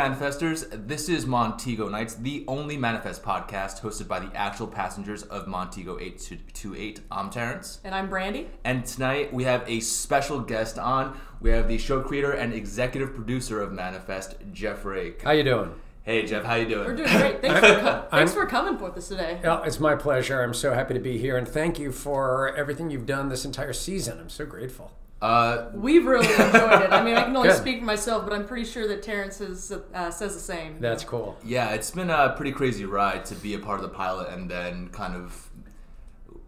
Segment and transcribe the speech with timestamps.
[0.00, 0.66] Manifestors.
[0.88, 5.98] This is Montego Nights, the only Manifest podcast hosted by the actual passengers of Montego
[5.98, 7.00] 828.
[7.10, 7.80] I'm Terrence.
[7.84, 8.48] And I'm Brandy.
[8.64, 11.20] And tonight we have a special guest on.
[11.42, 15.20] We have the show creator and executive producer of Manifest, Jeff Rake.
[15.20, 15.74] How you doing?
[16.02, 16.86] Hey Jeff, how you doing?
[16.86, 17.42] We're doing great.
[17.42, 19.38] Thanks, for, co- thanks for coming with us today.
[19.44, 20.42] Yeah, it's my pleasure.
[20.42, 23.74] I'm so happy to be here, and thank you for everything you've done this entire
[23.74, 24.18] season.
[24.18, 24.92] I'm so grateful.
[25.22, 26.92] Uh, We've really enjoyed it.
[26.92, 27.58] I mean, I can only Good.
[27.58, 30.80] speak for myself, but I'm pretty sure that Terrence is, uh, says the same.
[30.80, 31.36] That's cool.
[31.44, 34.50] yeah, it's been a pretty crazy ride to be a part of the pilot and
[34.50, 35.50] then kind of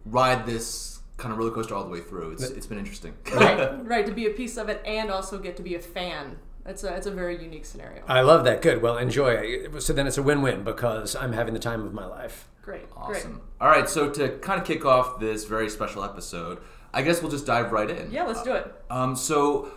[0.06, 2.32] ride this kind of roller coaster all the way through.
[2.32, 3.14] It's, it's been interesting.
[3.34, 4.06] right, right.
[4.06, 6.38] To be a piece of it and also get to be a fan.
[6.64, 8.02] That's a, it's a very unique scenario.
[8.06, 8.62] I love that.
[8.62, 8.82] Good.
[8.82, 9.68] Well, enjoy.
[9.80, 12.48] So then it's a win-win because I'm having the time of my life.
[12.62, 13.40] Great, Awesome.
[13.60, 16.58] All right, so to kind of kick off this very special episode,
[16.94, 18.10] I guess we'll just dive right in.
[18.10, 18.72] Yeah, let's do it.
[18.90, 19.70] Um, so,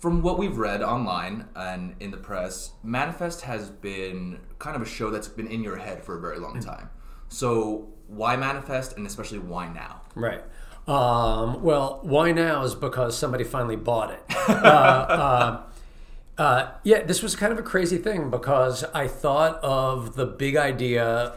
[0.00, 4.86] from what we've read online and in the press, Manifest has been kind of a
[4.86, 6.90] show that's been in your head for a very long time.
[7.28, 10.02] So, why Manifest, and especially why now?
[10.14, 10.42] Right.
[10.86, 14.22] Um, well, why now is because somebody finally bought it.
[14.48, 15.62] uh, uh,
[16.36, 20.56] uh, yeah, this was kind of a crazy thing because I thought of the big
[20.56, 21.34] idea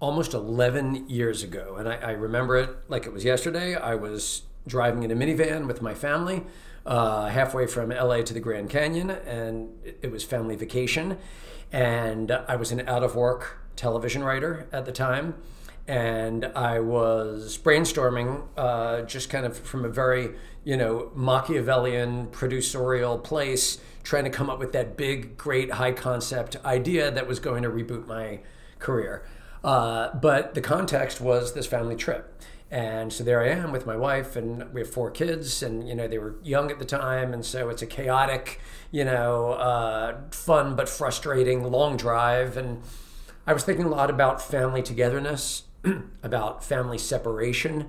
[0.00, 1.76] almost 11 years ago.
[1.78, 3.74] And I, I remember it like it was yesterday.
[3.74, 6.44] I was driving in a minivan with my family
[6.84, 9.70] uh, halfway from LA to the Grand Canyon, and
[10.02, 11.18] it- was family vacation.
[11.72, 15.34] And I was an out of work television writer at the time.
[15.88, 20.30] And I was brainstorming uh, just kind of from a very,
[20.64, 26.56] you know, Machiavellian producerial place, trying to come up with that big, great, high concept
[26.64, 28.40] idea that was going to reboot my
[28.78, 29.24] career.
[29.66, 32.40] Uh, but the context was this family trip.
[32.70, 35.94] And so there I am with my wife, and we have four kids, and you
[35.94, 40.16] know they were young at the time, and so it's a chaotic, you know, uh,
[40.30, 42.56] fun but frustrating long drive.
[42.56, 42.82] And
[43.46, 45.64] I was thinking a lot about family togetherness,
[46.22, 47.88] about family separation,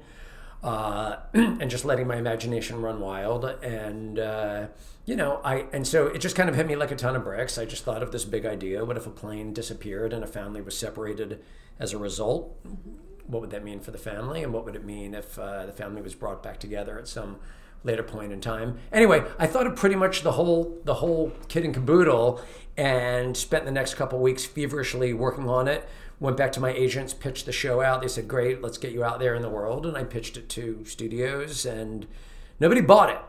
[0.63, 3.45] uh, and just letting my imagination run wild.
[3.45, 4.67] And uh,
[5.07, 7.23] you know, I and so it just kind of hit me like a ton of
[7.23, 7.57] bricks.
[7.57, 10.61] I just thought of this big idea: what if a plane disappeared and a family
[10.61, 11.41] was separated
[11.79, 12.53] as a result?
[13.25, 15.71] What would that mean for the family, and what would it mean if uh, the
[15.71, 17.37] family was brought back together at some
[17.85, 18.79] later point in time?
[18.91, 22.41] Anyway, I thought of pretty much the whole the whole kit and caboodle,
[22.75, 25.87] and spent the next couple weeks feverishly working on it
[26.19, 28.01] went back to my agents, pitched the show out.
[28.01, 30.49] They said, "Great, let's get you out there in the world." And I pitched it
[30.49, 32.07] to studios, and
[32.59, 33.19] nobody bought it.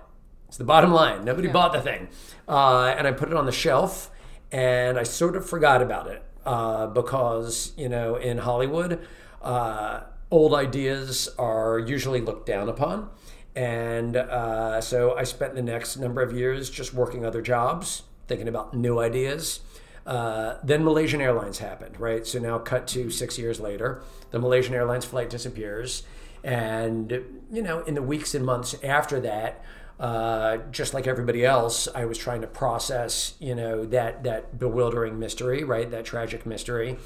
[0.49, 1.25] It's the bottom line.
[1.25, 2.09] Nobody bought the thing,
[2.49, 4.11] uh, and I put it on the shelf,
[4.51, 9.07] and I sort of forgot about it uh, because you know in Hollywood,
[9.43, 10.01] uh,
[10.31, 13.11] old ideas are usually looked down upon.
[13.55, 18.47] And uh, so I spent the next number of years just working other jobs, thinking
[18.47, 19.61] about new ideas.
[20.07, 22.27] Uh, then Malaysian Airlines happened, right?
[22.27, 26.05] So now, cut to six years later, the Malaysian Airlines flight disappears.
[26.45, 27.11] And,
[27.51, 29.63] you know, in the weeks and months after that,
[30.01, 35.19] uh, just like everybody else, I was trying to process, you know, that, that bewildering
[35.19, 35.91] mystery, right?
[35.91, 36.99] That tragic mystery.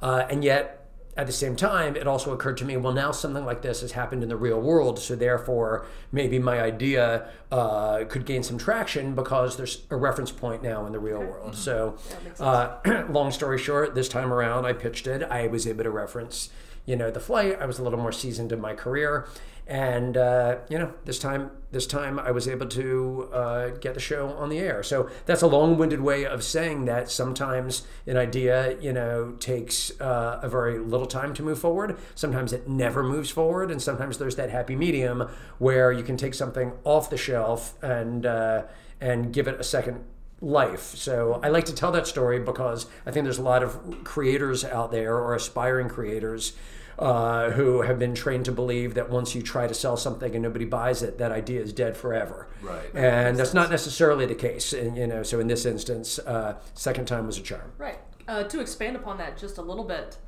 [0.00, 0.78] Uh, and yet,
[1.18, 3.90] at the same time, it also occurred to me, well, now something like this has
[3.90, 9.16] happened in the real world, so therefore maybe my idea uh, could gain some traction
[9.16, 11.56] because there's a reference point now in the real world.
[11.56, 11.96] So,
[12.38, 15.24] uh, long story short, this time around, I pitched it.
[15.24, 16.50] I was able to reference,
[16.86, 17.58] you know, the flight.
[17.60, 19.26] I was a little more seasoned in my career,
[19.68, 24.00] and uh, you know, this time, this time I was able to uh, get the
[24.00, 24.82] show on the air.
[24.82, 30.40] So that's a long-winded way of saying that sometimes an idea, you know, takes uh,
[30.42, 31.98] a very little time to move forward.
[32.14, 36.32] Sometimes it never moves forward, and sometimes there's that happy medium where you can take
[36.32, 38.62] something off the shelf and uh,
[39.02, 40.02] and give it a second
[40.40, 40.94] life.
[40.94, 44.64] So I like to tell that story because I think there's a lot of creators
[44.64, 46.54] out there or aspiring creators
[46.98, 50.42] uh, who have been trained to believe that once you try to sell something and
[50.42, 52.48] nobody buys it, that idea is dead forever.
[52.62, 52.92] Right.
[52.94, 54.72] And that's not necessarily the case.
[54.72, 57.72] And, you know, so in this instance, uh, second time was a charm.
[57.78, 57.98] Right.
[58.26, 60.18] Uh, to expand upon that just a little bit,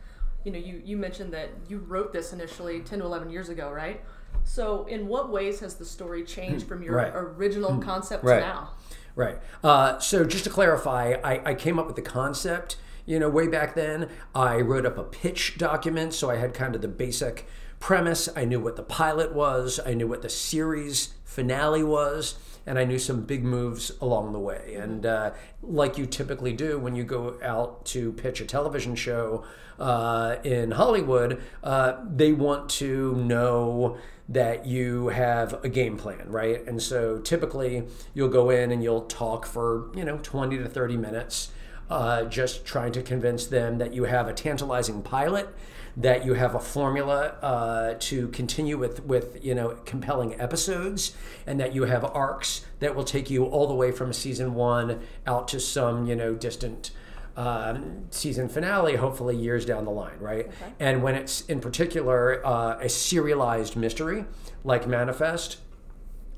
[0.45, 3.71] you know, you, you mentioned that you wrote this initially 10 to 11 years ago,
[3.71, 4.01] right?
[4.45, 7.13] So, in what ways has the story changed from your Right.
[7.15, 8.37] original concept Right.
[8.41, 8.71] to now?
[9.17, 9.39] Right.
[9.63, 12.77] Uh, so just to clarify, I, I came up with the concept,
[13.11, 14.09] you know, way back then.
[14.37, 17.45] I wrote up a pitch document, so I had kind of the basic
[17.81, 18.29] premise.
[18.37, 19.81] I knew what the pilot was.
[19.85, 22.37] I knew what the series finale was.
[22.67, 24.77] And I knew some big moves along the way.
[24.77, 29.45] And uh, like you typically do when you go out to pitch a television show
[29.81, 33.99] uh, in Hollywood, uh, they want to know
[34.29, 36.65] that you have a game plan, right?
[36.65, 40.97] And so typically you'll go in and you'll talk for, you know, 20 to 30
[40.97, 41.51] minutes.
[41.91, 45.49] Uh, just trying to convince them that you have a tantalizing pilot,
[45.97, 51.17] that you have a formula uh, to continue with with you know compelling episodes,
[51.47, 55.01] and that you have arcs that will take you all the way from season one
[55.27, 56.93] out to some you know distant.
[57.37, 60.49] Um, season finale, hopefully years down the line, right?
[60.49, 60.73] Okay.
[60.79, 64.27] And when it's in particular uh, a serialized mystery
[64.63, 65.59] like Manifest,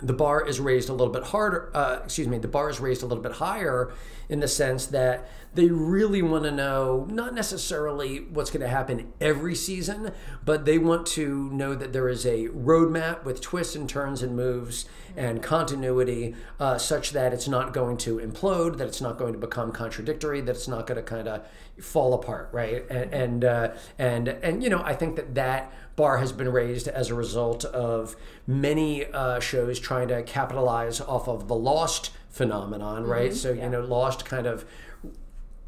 [0.03, 1.71] the bar is raised a little bit harder.
[1.75, 3.93] Uh, excuse me, the bar is raised a little bit higher
[4.29, 9.13] in the sense that they really want to know not necessarily what's going to happen
[9.21, 10.13] every season,
[10.45, 14.35] but they want to know that there is a roadmap with twists and turns and
[14.35, 19.35] moves and continuity, uh, such that it's not going to implode, that it's not going
[19.35, 21.45] to become contradictory, that it's not going to kind of
[21.81, 22.89] fall apart, right?
[22.91, 26.89] And and uh, and and you know, I think that that bar has been raised
[26.89, 28.17] as a result of
[28.47, 33.35] many uh, shows trying to capitalize off of the Lost phenomenon, right?
[33.35, 34.65] So you know, Lost kind of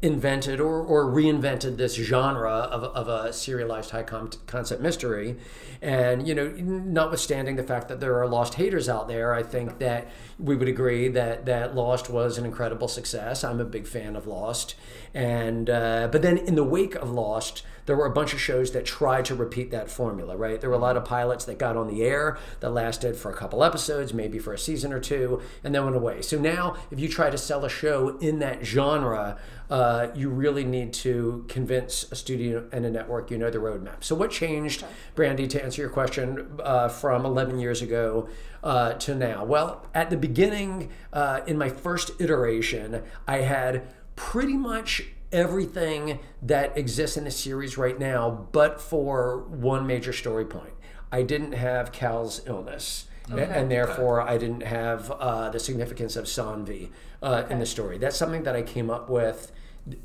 [0.05, 5.35] invented or, or reinvented this genre of, of a serialized high com- concept mystery.
[5.81, 9.77] And you know notwithstanding the fact that there are lost haters out there i think
[9.79, 10.07] that
[10.39, 13.43] we would agree that that lost was an incredible success.
[13.43, 14.75] I'm a big fan of lost.
[15.13, 18.71] And uh, but then in the wake of lost there were a bunch of shows
[18.71, 20.59] that tried to repeat that formula, right?
[20.59, 23.35] There were a lot of pilots that got on the air that lasted for a
[23.35, 26.21] couple episodes, maybe for a season or two, and then went away.
[26.21, 29.37] So now, if you try to sell a show in that genre,
[29.69, 34.03] uh, you really need to convince a studio and a network you know the roadmap.
[34.03, 34.85] So, what changed,
[35.15, 38.29] Brandy, to answer your question, uh, from 11 years ago
[38.63, 39.43] uh, to now?
[39.43, 45.03] Well, at the beginning, uh, in my first iteration, I had pretty much
[45.35, 50.73] everything that exists in the series right now, but for one major story point.
[51.11, 53.07] I didn't have Cal's illness.
[53.31, 56.89] a- And therefore, I didn't have uh, the significance of Saanvi
[57.21, 57.97] uh, in the story.
[57.97, 59.51] That's something that I came up with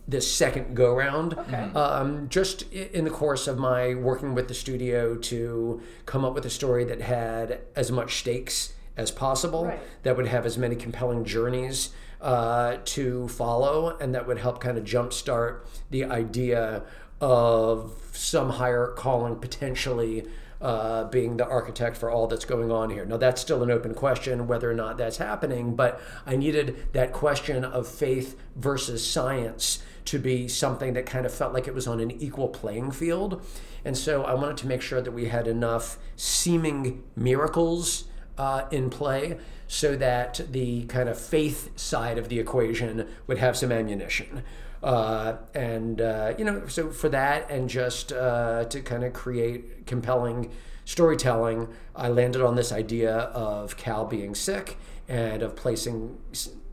[0.09, 1.38] the second go round.
[1.75, 6.44] Um, just in the course of my working with the studio to come up with
[6.44, 9.79] a story that had as much stakes as possible, Right.
[10.03, 11.91] that would have as many compelling journeys
[12.21, 16.83] uh, to follow, and that would help kind of jumpstart the idea
[17.21, 20.27] of some higher calling potentially
[20.61, 23.07] uh, being the architect for all that's going on here.
[23.07, 27.13] Now, that's still an open question whether or not that's happening, but I needed that
[27.13, 31.87] question of faith versus science to be something that kind of felt like it was
[31.87, 33.43] on an equal playing field.
[33.85, 38.05] And so I wanted to make sure that we had enough seeming miracles
[38.37, 39.39] uh, in play
[39.73, 44.43] so that the kind of faith side of the equation would have some ammunition.
[44.83, 49.87] Uh, and, uh, you know, so for that and just uh, to kind of create
[49.87, 50.51] compelling
[50.85, 54.77] storytelling, I landed on this idea of Cal being sick
[55.09, 56.19] and of placing,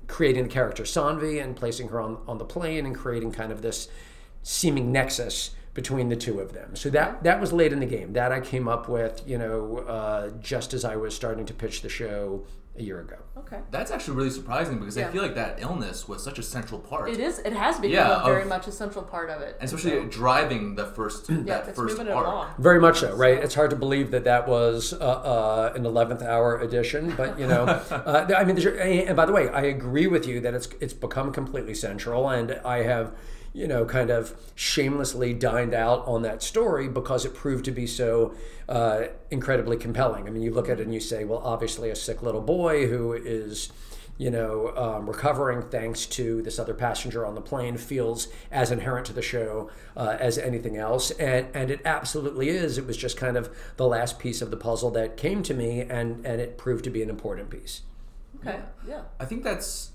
[0.08, 3.62] creating the character Saanvi and placing her on, on the plane and creating kind of
[3.62, 3.90] this
[4.42, 6.76] seeming nexus between the two of them.
[6.76, 8.14] So that that was late in the game.
[8.14, 11.84] That I came up with, you know, uh, just as I was starting to pitch
[11.84, 12.44] the show
[12.78, 13.16] a year ago.
[13.38, 13.60] Okay.
[13.72, 15.08] That's actually really surprising because Yeah.
[15.08, 17.10] I feel like that illness was such a central part.
[17.10, 17.40] It is.
[17.40, 19.58] It has become Yeah, very of- much a central part of it.
[19.60, 22.26] And especially driving the first yeah, that it's first moving arc.
[22.26, 22.48] it along.
[22.60, 23.38] Very much so, right?
[23.38, 27.48] It's hard to believe that that was uh, uh, an eleventh hour edition, but you
[27.48, 30.68] know, uh, I mean, there's- and by the way, I agree with you that it's
[30.80, 33.12] it's become completely central, and I have,
[33.58, 37.88] you know, kind of shamelessly dined out on that story because it proved to be
[37.88, 38.36] so
[38.70, 40.28] uh, incredibly compelling.
[40.28, 42.86] I mean, you look at it and you say, well, obviously, a sick little boy
[42.86, 43.72] who is
[44.20, 49.06] you know, um, recovering thanks to this other passenger on the plane feels as inherent
[49.06, 52.80] to the show uh, as anything else, and and it absolutely is.
[52.80, 55.82] It was just kind of the last piece of the puzzle that came to me,
[55.82, 57.84] and and it proved to be an important piece.
[58.42, 58.60] Okay.
[58.88, 59.04] Yeah.
[59.20, 59.92] I think that's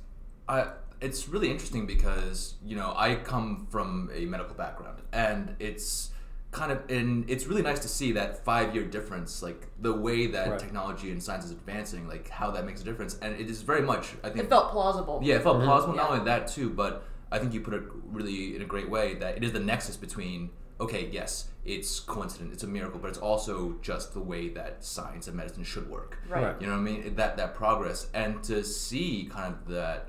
[0.49, 0.69] I
[1.03, 6.11] it's really interesting because you know I come from a medical background and it's
[6.53, 10.27] kind of and it's really nice to see that five year difference like the way
[10.29, 10.59] that Right.
[10.59, 13.81] technology and science is advancing like how that makes a difference and it is very
[13.83, 15.21] much I think It felt plausible.
[15.23, 15.67] yeah it felt mm-hmm.
[15.67, 16.13] plausible not Yeah.
[16.15, 19.37] only that too but I think you put it really in a great way that
[19.39, 23.77] it is the nexus between okay yes it's coincident it's a miracle but it's also
[23.81, 26.43] just the way that science and medicine should work Right.
[26.45, 26.61] Right.
[26.61, 27.15] you know what I mean?
[27.17, 30.09] That that progress and to see kind of that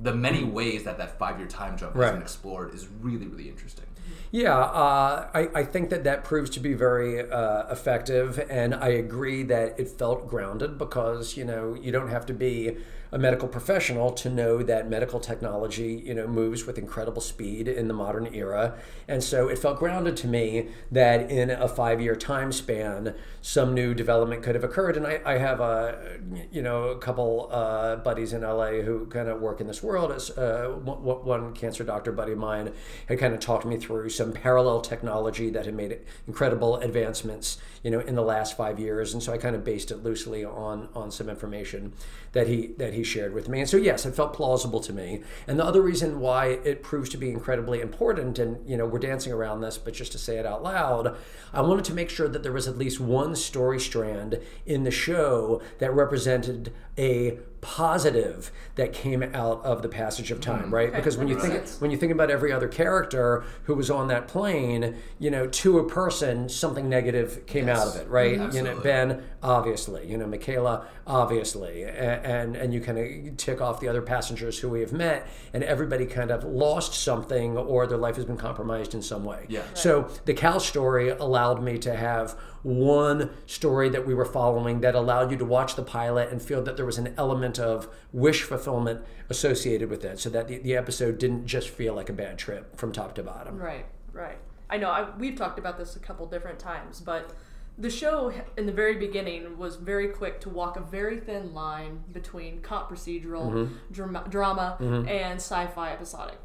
[0.00, 2.12] the many ways that that five year time jump has Right.
[2.12, 3.86] been explored is really really interesting.
[4.30, 8.88] Yeah, uh, I, I think that that proves to be very uh, effective, and I
[8.88, 12.76] agree that it felt grounded because you know you don't have to be
[13.12, 17.86] a medical professional to know that medical technology, you know, moves with incredible speed in
[17.86, 18.74] the modern era.
[19.06, 23.92] And so it felt grounded to me that in a five-year time span, some new
[23.92, 24.96] development could have occurred.
[24.96, 26.18] And I, I have a,
[26.50, 30.10] you know, a couple uh, buddies in LA who kind of work in this world.
[30.10, 32.72] As uh, one cancer doctor buddy of mine
[33.08, 37.90] had kind of talked me through some parallel technology that had made incredible advancements, you
[37.90, 39.12] know, in the last five years.
[39.12, 41.92] And so I kind of based it loosely on on some information
[42.32, 43.60] that he that he shared with me.
[43.60, 45.22] And so yes, it felt plausible to me.
[45.46, 48.98] And the other reason why it proves to be incredibly important, and you know, we're
[48.98, 51.16] dancing around this, but just to say it out loud,
[51.52, 54.90] I wanted to make sure that there was at least one story strand in the
[54.90, 60.74] show that represented a positive that came out of the passage of time, mm-hmm.
[60.74, 60.88] right?
[60.88, 60.96] Okay.
[60.96, 61.80] Because when you think sense.
[61.80, 65.78] when you think about every other character who was on that plane, you know, to
[65.78, 67.78] a person, something negative came yes.
[67.78, 68.38] out of it, right?
[68.38, 68.56] Mm-hmm.
[68.56, 73.60] You know, Ben, obviously, you know, Michaela, obviously, and and, and you kind of tick
[73.60, 77.86] off the other passengers who we have met, and everybody kind of lost something or
[77.86, 79.46] their life has been compromised in some way.
[79.48, 79.60] Yeah.
[79.60, 79.78] Right.
[79.78, 84.94] So the Cal story allowed me to have one story that we were following that
[84.94, 88.42] allowed you to watch the pilot and feel that there was an element of wish
[88.42, 92.38] fulfillment associated with it so that the, the episode didn't just feel like a bad
[92.38, 93.58] trip from top to bottom.
[93.58, 94.38] Right, right.
[94.70, 97.32] I know I, we've talked about this a couple different times, but
[97.78, 102.04] the show in the very beginning was very quick to walk a very thin line
[102.12, 103.74] between cop procedural mm-hmm.
[103.92, 105.08] drama, drama mm-hmm.
[105.08, 106.38] and sci-fi episodic.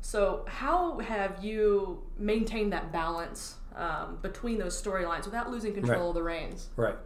[0.00, 6.08] So, how have you maintained that balance um, between those storylines without losing control right.
[6.08, 6.68] of the reins.
[6.76, 6.96] Right.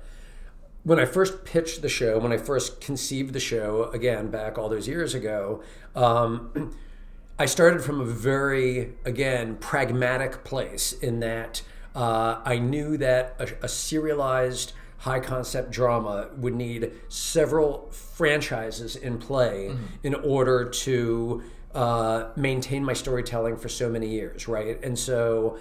[0.83, 4.69] When I first pitched the show, when I first conceived the show, again, back all
[4.69, 5.63] those years ago,
[5.95, 6.77] um,
[7.39, 11.63] I started from a very, again, pragmatic place in that
[11.95, 19.19] uh, I knew that a, a serialized high concept drama would need several franchises in
[19.19, 19.85] play mm-hmm.
[20.03, 21.43] in order to
[21.75, 24.83] uh, maintain my storytelling for so many years, right?
[24.83, 25.59] And so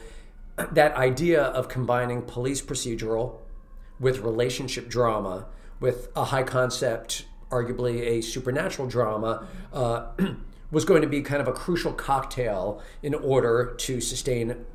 [0.57, 3.39] that idea of combining police procedural
[3.99, 5.47] with relationship drama
[5.79, 10.07] with a high concept, arguably a supernatural drama, uh,
[10.71, 14.65] was going to be kind of a crucial cocktail in order to sustain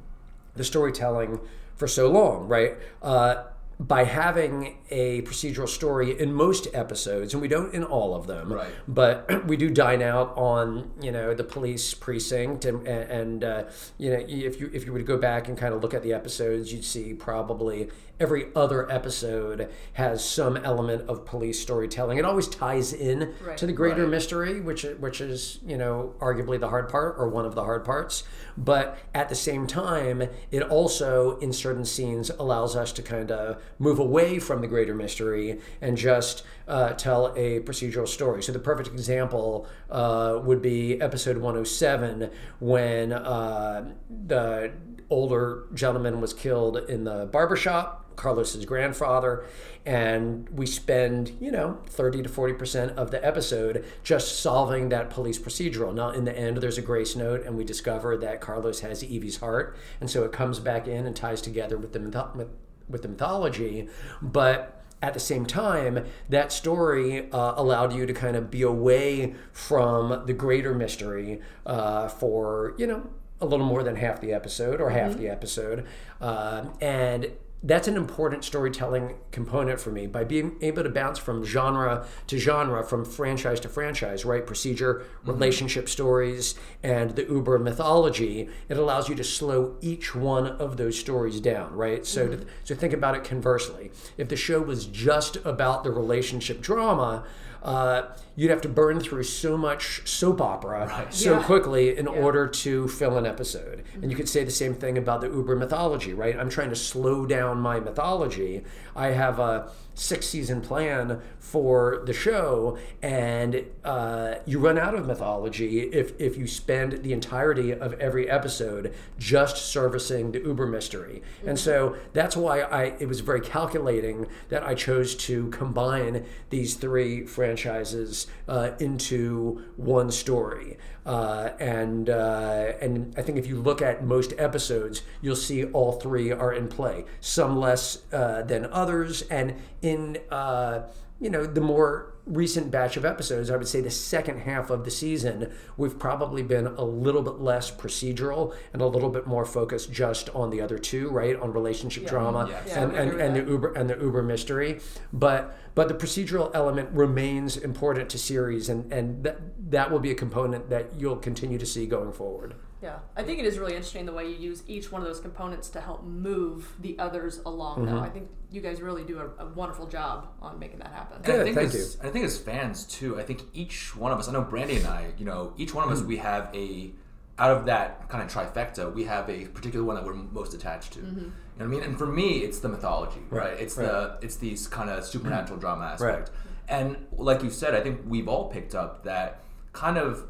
[0.55, 1.41] the storytelling
[1.75, 2.77] for so long, right?
[3.03, 3.45] Uh,
[3.81, 8.53] by having a procedural story in most episodes, and we don't in all of them,
[8.53, 8.71] right.
[8.87, 13.65] but we do dine out on you know the police precinct, and, and uh,
[13.97, 16.03] you know if you if you were to go back and kind of look at
[16.03, 17.89] the episodes, you'd see probably
[18.21, 22.19] every other episode has some element of police storytelling.
[22.19, 23.57] It always ties in right.
[23.57, 24.11] to the greater right.
[24.11, 27.85] mystery, which which is you know arguably the hard part or one of the hard
[27.85, 28.25] parts.
[28.61, 33.63] But at the same time, it also in certain scenes allows us to kind of
[33.79, 38.43] move away from the greater mystery and just uh, tell a procedural story.
[38.43, 43.93] So the perfect example uh, would be episode 107 when uh,
[44.27, 44.73] the
[45.11, 49.45] older gentleman was killed in the barbershop Carlos's grandfather,
[49.87, 55.39] and we spend, you know, 30 to 40% of the episode just solving that police
[55.39, 55.95] procedural.
[55.95, 59.39] Now, in the end, there's a grace note, and we discover that Carlos has Evie's
[59.39, 62.49] heart, and so it comes back in and ties together with the myth-
[62.89, 63.89] with the mythology,
[64.21, 69.35] but at the same time, that story uh, allowed you to kind of be away
[69.53, 73.09] from the greater mystery uh, for, you know,
[73.41, 75.21] a little more than half the episode or half mm-hmm.
[75.21, 75.87] the episode.
[76.21, 77.33] Uh, and
[77.63, 82.39] that's an important storytelling component for me by being able to bounce from genre to
[82.39, 84.47] genre, from franchise to franchise, right?
[84.47, 85.31] Procedure, mm-hmm.
[85.31, 88.49] relationship stories, and the Uber mythology.
[88.69, 92.07] It allows you to slow each one of those stories down, right?
[92.07, 92.41] So, mm-hmm.
[92.41, 93.91] to, so think about it conversely.
[94.17, 97.25] If the show was just about the relationship drama,
[97.63, 98.03] uh,
[98.37, 101.13] you'd have to burn through so much soap opera right.
[101.13, 101.43] so yeah.
[101.43, 102.13] quickly in yeah.
[102.13, 103.85] order to fill an episode.
[103.85, 104.03] Mm-hmm.
[104.03, 106.39] And you could say the same thing about the Uber mythology, right?
[106.39, 108.65] I'm trying to slow down my mythology.
[108.97, 115.07] I have a six season plan for the show, and uh, you run out of
[115.07, 121.23] mythology if, if you spend the entirety of every episode just servicing the Uber mystery.
[121.41, 121.51] Mm-hmm.
[121.51, 126.75] And so that's why I it was very calculating that I chose to combine these
[126.75, 130.79] three franchises uh, into one story.
[131.11, 135.91] Uh, and uh, and I think if you look at most episodes, you'll see all
[135.91, 137.05] three are in play.
[137.19, 140.83] Some less uh, than others, and in uh,
[141.19, 144.85] you know the more recent batch of episodes, I would say the second half of
[144.85, 149.45] the season, we've probably been a little bit less procedural and a little bit more
[149.45, 151.37] focused just on the other two, right?
[151.37, 152.65] On relationship drama Yes.
[152.69, 154.81] Yeah, and, I and, and the Uber and the Uber mystery.
[155.13, 160.11] But but the procedural element remains important to series and, and that that will be
[160.11, 162.55] a component that you'll continue to see going forward.
[162.83, 165.21] Yeah, I think it is really interesting the way you use each one of those
[165.21, 167.81] components to help move the others along.
[167.81, 167.95] Mm-hmm.
[167.95, 171.19] Though I think you guys really do a, a wonderful job on making that happen.
[171.23, 174.13] And I Good, think thank as, I think as fans too, I think each one
[174.13, 176.01] of us, I know Brandy and I, you know, each one of Mm.
[176.01, 176.93] us, we have a,
[177.39, 180.93] out of that kind of trifecta, we have a particular one that we're most attached
[180.95, 181.01] to.
[181.01, 181.83] You know what I mean?
[181.83, 183.59] And for me, it's the mythology, right?
[183.61, 186.31] It's the, it's these kind of supernatural drama aspect.
[186.69, 190.25] And like you said, I think we've all picked up that kind of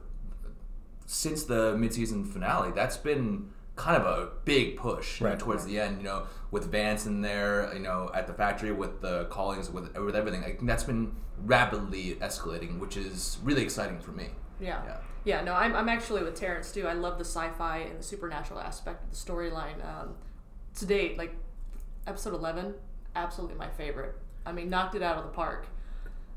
[1.11, 5.39] since the mid-season finale, that's been kind of a big push you know, Right.
[5.41, 5.99] towards the end.
[5.99, 9.97] You know, with Vance in there, you know, at the factory with the callings, with
[9.99, 10.43] with everything.
[10.45, 11.15] I think that's been
[11.45, 14.29] rapidly escalating, which is really exciting for me.
[14.61, 14.83] Yeah.
[14.85, 14.97] Yeah.
[15.23, 16.87] Yeah, no, I'm, I'm actually with Terrence too.
[16.87, 19.85] I love the sci-fi and the supernatural aspect of the storyline.
[19.85, 20.15] Um,
[20.77, 21.35] to date, like
[22.07, 22.75] episode 11,
[23.17, 24.15] absolutely my favorite.
[24.47, 25.67] I mean, knocked it out of the park.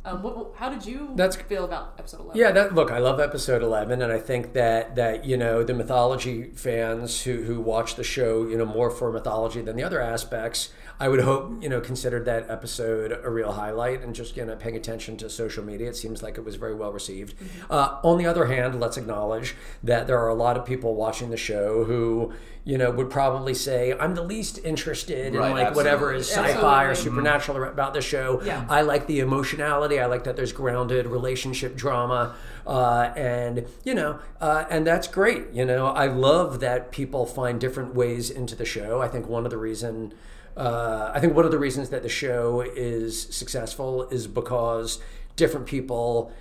[0.05, 2.38] Um, what, how did you That's- feel about episode 11?
[2.39, 5.74] Yeah, that look, I love episode eleven, and I think that that you know the
[5.74, 10.01] mythology fans who who watch the show, you know, more for mythology than the other
[10.01, 10.69] aspects.
[11.00, 14.55] I would hope you know considered that episode a real highlight, and just you know
[14.57, 15.88] paying attention to social media.
[15.89, 17.36] It seems like it was very well received.
[17.69, 21.29] Uh, on the other hand, let's acknowledge that there are a lot of people watching
[21.29, 22.33] the show who
[22.65, 26.86] you know would probably say, "I'm the least interested Right, in like whatever is sci-fi
[26.86, 27.17] or Absolutely.
[27.20, 28.65] supernatural about the show." Yeah.
[28.70, 30.00] I like the emotionality.
[30.00, 35.51] I like that there's grounded relationship drama, uh, and you know, uh, and that's great.
[35.51, 39.01] You know, I love that people find different ways into the show.
[39.01, 40.13] I think one of the reason,
[40.55, 45.00] uh, I think one of the reasons that the show is successful is because
[45.36, 46.32] different people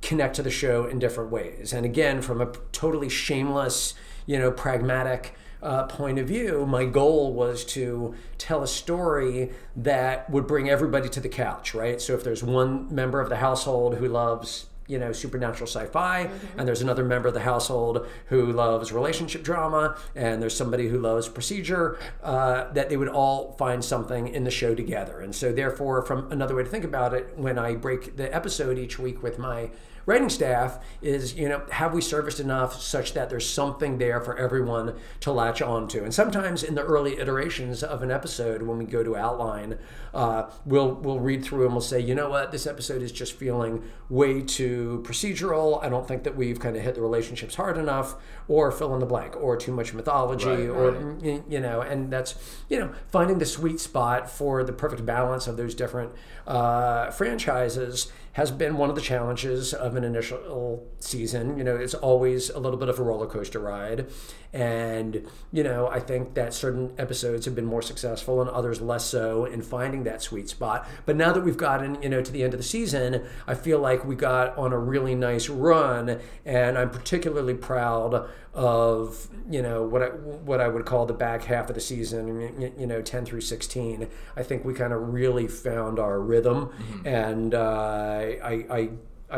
[0.00, 1.72] connect to the show in different ways.
[1.72, 3.94] And again, from a totally shameless,
[4.26, 10.28] you know, pragmatic uh, point of view, my goal was to tell a story that
[10.28, 12.00] would bring everybody to the couch, right?
[12.00, 16.28] So if there's one member of the household who loves you know supernatural sci-fi
[16.58, 20.98] and there's another member of the household who loves relationship drama and there's somebody who
[20.98, 25.52] loves procedure uh, that they would all find something in the show together and so
[25.52, 29.22] therefore from another way to think about it when i break the episode each week
[29.22, 29.70] with my
[30.06, 34.36] writing staff is you know have we serviced enough such that there's something there for
[34.36, 38.78] everyone to latch on to and sometimes in the early iterations of an episode when
[38.78, 39.78] we go to outline
[40.14, 42.52] uh, we'll we'll read through and we'll say you know what?
[42.52, 45.82] This episode is just feeling way too procedural.
[45.82, 49.00] I don't think that we've kind of hit the relationships hard enough or fill in
[49.00, 51.42] the blank or too much mythology Right, or right.
[51.48, 52.34] you know and that's
[52.68, 56.12] you know finding the sweet spot for the perfect balance of those different
[56.46, 61.58] uh, franchises has been one of the challenges of an initial season.
[61.58, 64.06] You know it's always a little bit of a roller coaster ride.
[64.54, 69.04] And you know i think that certain episodes have been more successful and others less
[69.06, 70.86] so in finding that sweet spot.
[71.06, 73.78] But now that we've gotten you know to the end of the season i feel
[73.78, 76.20] like we got on a really nice run.
[76.44, 81.44] And i'm particularly proud of you know what I, what I would call the back
[81.44, 85.14] half of the season you- you know 10 through 16 I think we kind of
[85.14, 86.70] really found our rhythm.
[87.06, 88.88] And uh, I, I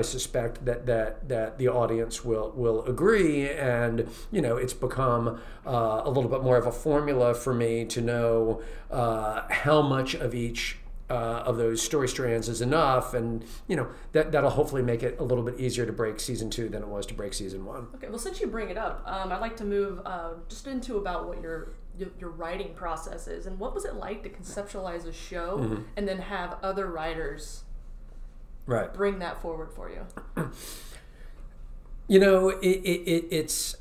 [0.00, 5.40] I suspect that, that that the audience will will agree, and you know it's become
[5.66, 10.14] uh, a little bit more of a formula for me to know uh, how much
[10.14, 10.78] of each
[11.10, 15.14] uh, of those story strands is enough, and you know that that'll hopefully make it
[15.20, 17.86] a little bit easier to break season two than it was to break season one.
[17.94, 20.96] Okay, well, since you bring it up, um, I'd like to move uh, just into
[20.96, 25.06] about what your, your your writing process is, and what was it like to conceptualize
[25.06, 25.82] a show Mm-hmm.
[25.96, 27.62] and then have other writers
[28.66, 28.92] Right.
[28.92, 30.50] bring that forward for you.
[32.06, 33.76] You know, it, it, it, it's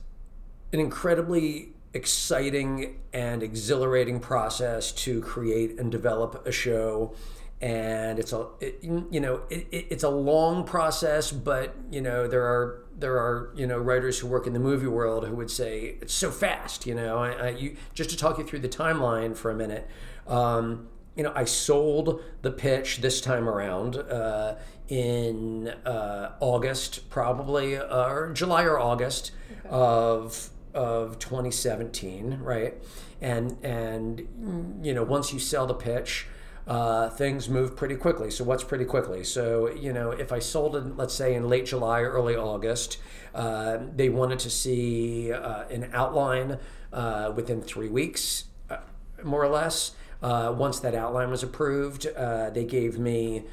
[0.71, 7.13] an incredibly exciting and exhilarating process to create and develop a show.
[7.61, 12.27] And it's a, it, you know, it, it, it's a long process, but you know,
[12.27, 15.51] there are there are you know writers who work in the movie world who would
[15.51, 16.85] say it's so fast.
[16.85, 19.89] You know, I, I, you just to talk you through the timeline for a minute.
[20.27, 24.55] Um, you know, I sold the pitch this time around uh,
[24.89, 29.31] in uh, August, probably, uh, or July or August
[29.69, 32.75] of of 2017, right?
[33.21, 36.27] And and you know, once you sell the pitch,
[36.67, 38.31] uh, things move pretty quickly.
[38.31, 39.23] So what's pretty quickly?
[39.23, 42.97] So you know, if I sold it, let's say in late July, early August,
[43.33, 46.59] uh, they wanted to see uh, an outline
[46.91, 48.77] uh, within three weeks, uh,
[49.23, 49.91] more or less.
[50.21, 53.43] Uh, once that outline was approved, uh, they gave me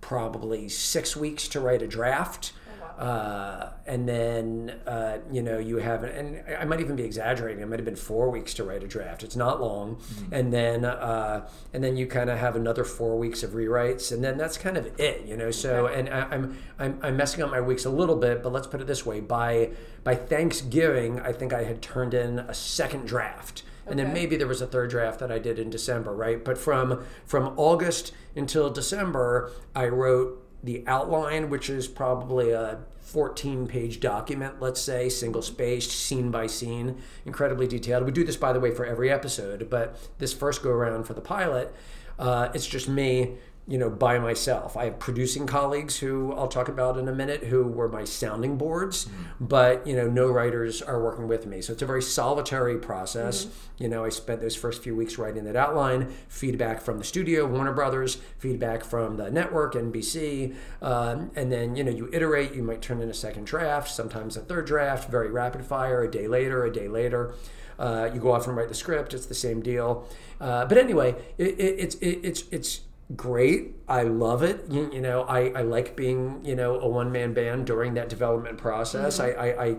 [0.00, 2.52] probably six weeks to write a draft.
[2.98, 7.62] Uh, and then uh, you know you have and I might even be exaggerating.
[7.62, 9.22] It might have been four weeks to write a draft.
[9.22, 10.34] It's not long, Mm-hmm.
[10.34, 14.22] and then uh, and then you kind of have another four weeks of rewrites, and
[14.22, 15.24] then that's kind of it.
[15.24, 15.50] You know.
[15.50, 18.66] So and I, I'm I'm I'm messing up my weeks a little bit, but let's
[18.66, 19.70] put it this way: by
[20.04, 23.62] by Thanksgiving, I think I had turned in a second draft.
[23.86, 26.44] And then maybe there was a third draft that I did in December, right?
[26.44, 33.66] But from from August until December, I wrote the outline, which is probably a 14
[33.66, 38.04] page document, let's say, single spaced, scene by scene, incredibly detailed.
[38.04, 41.14] We do this, by the way, for every episode, but this first go around for
[41.14, 41.74] the pilot,
[42.18, 43.36] uh, it's just me.
[43.70, 44.76] You know, by myself.
[44.76, 48.56] I have producing colleagues who I'll talk about in a minute who were my sounding
[48.58, 49.08] boards,
[49.40, 51.62] but you know, no writers are working with me.
[51.62, 53.46] So it's a very solitary process.
[53.78, 57.46] You know, I spent those first few weeks writing that outline, feedback from the studio,
[57.46, 62.54] Warner Brothers, feedback from the network, NBC, um, and then you know you iterate.
[62.54, 66.02] You might turn in a second draft, sometimes a third draft, very rapid fire.
[66.02, 67.34] A day later, a day later.
[67.78, 69.14] Uh, you go off and write the script.
[69.14, 70.06] It's the same deal.
[70.38, 72.80] Uh, but anyway, it, it, it's it, it's it's
[73.16, 73.74] great.
[73.88, 74.66] I love it.
[74.70, 78.08] You, you know, I, I like being, you know, a one man band during that
[78.08, 79.18] development process.
[79.18, 79.76] I, I, I,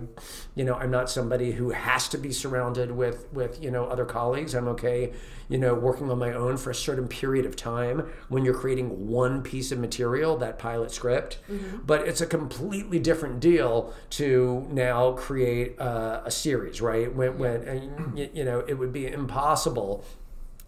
[0.54, 4.04] you know, I'm not somebody who has to be surrounded with, with, you know, other
[4.04, 4.54] colleagues.
[4.54, 5.14] I'm okay,
[5.48, 9.08] you know, working on my own for a certain period of time when you're creating
[9.08, 11.40] one piece of material, that pilot script.
[11.86, 17.14] But it's a completely different deal to now create uh, a series, right?
[17.16, 20.04] When, when, and, you know, it would be impossible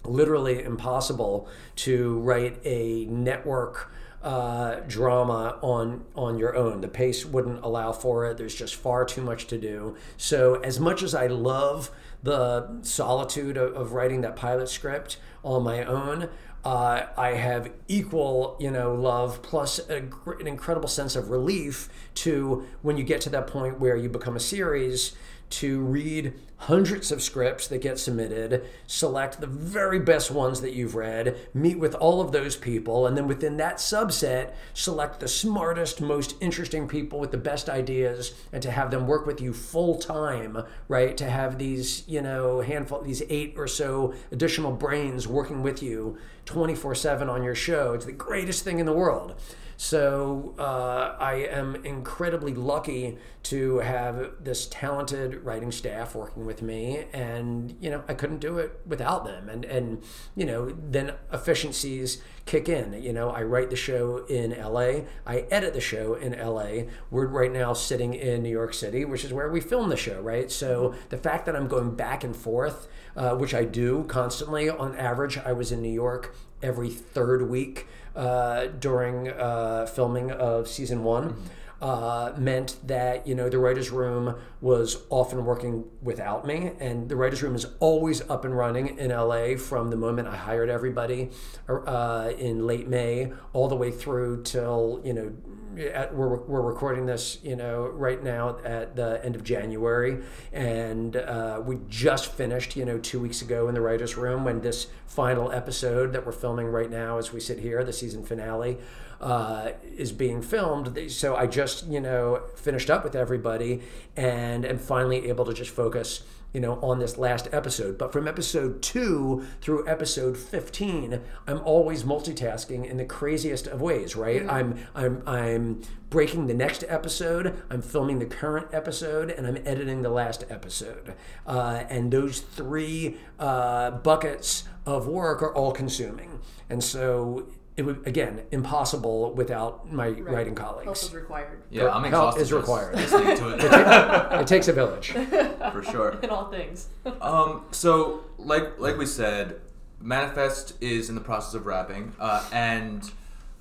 [0.06, 6.80] literally impossible to write a network uh, drama on on your own.
[6.80, 8.38] The pace wouldn't allow for it.
[8.38, 9.98] There's just far too much to do.
[10.16, 11.92] So as much as I love
[12.24, 16.30] the solitude of, of writing that pilot script on my own.
[16.64, 19.98] Uh, I have equal, you know, love plus a,
[20.40, 24.38] an incredible sense of relief to when you get to that point where you become
[24.38, 25.14] a series
[25.54, 30.96] to read hundreds of scripts that get submitted, select the very best ones that you've
[30.96, 36.00] read, meet with all of those people, and then within that subset, select the smartest,
[36.00, 39.98] most interesting people with the best ideas, and to have them work with you full
[40.00, 41.18] time, right?
[41.18, 46.18] To have these, you know, handful, these eight or so additional brains working with you
[46.46, 47.94] 24 7 on your show.
[47.94, 49.36] It's the greatest thing in the world.
[49.78, 57.06] So uh, I am incredibly lucky to have this talented writing staff working with me,
[57.12, 59.50] and you know I couldn't do it without them.
[59.50, 60.04] And and
[60.36, 63.02] you know then efficiencies kick in.
[63.02, 66.88] You know I write the show in L.A., I edit the show in L.A.
[67.12, 70.22] We're right now sitting in New York City, which is where we film the show,
[70.22, 70.52] right?
[70.52, 74.96] So the fact that I'm going back and forth, uh, which I do constantly, on
[74.96, 81.04] average, I was in New York every third week uh, during uh, filming of season
[81.04, 81.36] one.
[81.82, 87.16] Uh, meant that you know the writers' room was often working without me, and the
[87.18, 91.32] writers' room is always up and running in LA from the moment I hired everybody
[91.68, 95.34] uh, in late May all the way through till you know
[95.80, 100.20] at, we're, we're recording this, you know, right now at the end of January,
[100.52, 104.62] and uh, we just finished, you know, two weeks ago in the writers' room when
[104.62, 108.78] this final episode that we're filming right now, as we sit here, the season finale,
[109.22, 111.12] uh, is being filmed.
[111.12, 113.82] So I just, you know, finished up with everybody,
[114.16, 117.98] and am finally able to just focus you know, on this last episode.
[117.98, 124.16] But from episode two through episode 15, I'm always multitasking in the craziest of ways,
[124.16, 124.48] right?
[124.48, 130.04] I'm I'm I'm breaking the next episode, I'm filming the current episode, and I'm editing
[130.04, 131.16] the last episode.
[131.48, 136.40] Uh, and those three uh, buckets of work are all consuming.
[136.70, 141.04] And so it would again impossible without my writing Help colleagues.
[141.04, 142.42] is required Yeah, I'm Help exhausted.
[142.42, 142.96] is required.
[142.96, 145.08] listening to it It takes a village.
[145.72, 146.12] for sure.
[146.24, 146.88] in all things.
[147.22, 149.60] Um, so like like we said,
[150.00, 153.10] Manifest is in the process of wrapping, uh, and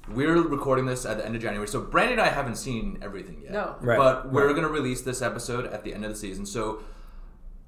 [0.08, 1.68] we're recording this at the end of January.
[1.68, 3.52] So Brandon and I haven't seen everything yet.
[3.52, 3.76] No.
[3.80, 4.54] Right, But we're right.
[4.56, 6.44] gonna release this episode at the end of the season.
[6.44, 6.82] So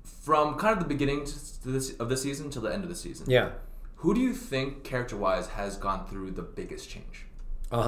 [0.02, 2.94] from kind of the beginning to this, of the season till the end of the
[2.96, 3.50] season, Yeah.
[4.04, 7.24] Who do you think character-wise has gone through the biggest change?
[7.72, 7.82] Uh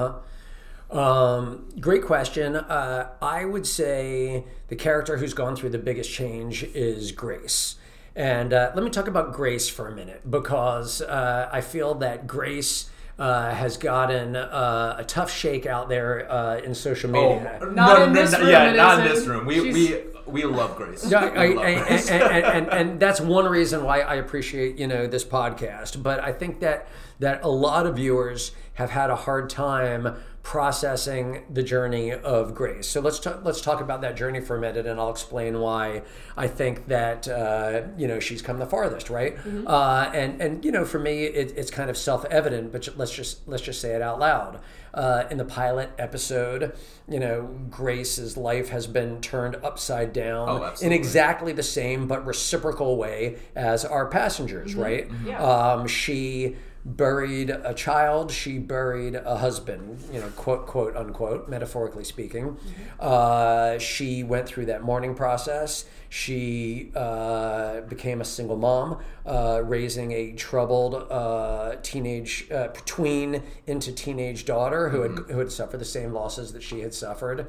[0.91, 0.99] huh.
[0.99, 2.55] Um, great question.
[2.55, 7.75] Uh, I would say the character who's gone through the biggest change is Grace.
[8.15, 12.25] And uh, let me talk about Grace for a minute because uh, I feel that
[12.25, 17.59] Grace uh, has gotten uh, a tough shake out there uh, in social media.
[17.61, 19.45] Oh, Not in this room, Yeah, not in this room.
[19.45, 21.09] We She's- we we love Grace.
[21.09, 22.09] Yeah, I, love I- Grace.
[22.09, 26.01] and, and, and, and that's one reason why I appreciate you know this podcast.
[26.03, 26.87] But I think that
[27.19, 30.15] that a lot of viewers have had a hard time
[30.47, 32.87] processing the journey of Grace.
[32.87, 36.03] So let's talk, let's talk about that journey for a minute, and I'll explain why
[36.37, 39.37] I think that uh, you know she's come the farthest, right?
[39.67, 43.11] Uh, and and you know for me it, it's kind of self evident, but let's
[43.13, 44.61] just let's just say it out loud.
[44.93, 46.73] Uh, in the pilot episode,
[47.09, 52.25] you know, Grace's life has been turned upside down Oh, in exactly the same but
[52.25, 55.11] reciprocal way as our passengers, right?
[55.25, 55.43] Yeah.
[55.43, 56.55] Um, she
[56.87, 62.57] buried a child, she buried a husband, you know, quote, quote, unquote, metaphorically speaking.
[62.99, 65.85] Uh, she went through that mourning process.
[66.07, 73.91] She uh, became a single mom, uh, raising a troubled uh, teenage, uh, tween into
[73.91, 77.47] teenage daughter who had, who had suffered the same losses that she had suffered.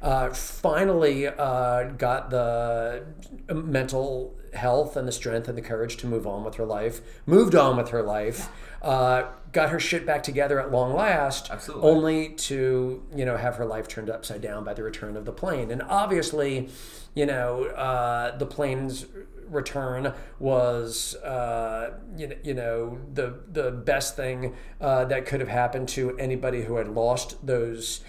[0.00, 3.04] Uh, finally, uh, got the
[3.52, 7.54] mental health and the strength and the courage to move on with her life, moved
[7.54, 8.48] on with her life,
[8.82, 11.90] uh, got her shit back together at long last, Absolutely.
[11.90, 15.32] only to you know have her life turned upside down by the return of the
[15.32, 15.70] plane.
[15.70, 16.68] And obviously,
[17.14, 19.06] you know, uh, the plane's
[19.48, 25.48] return was uh, you, know, you know the the best thing uh, that could have
[25.48, 28.00] happened to anybody who had lost those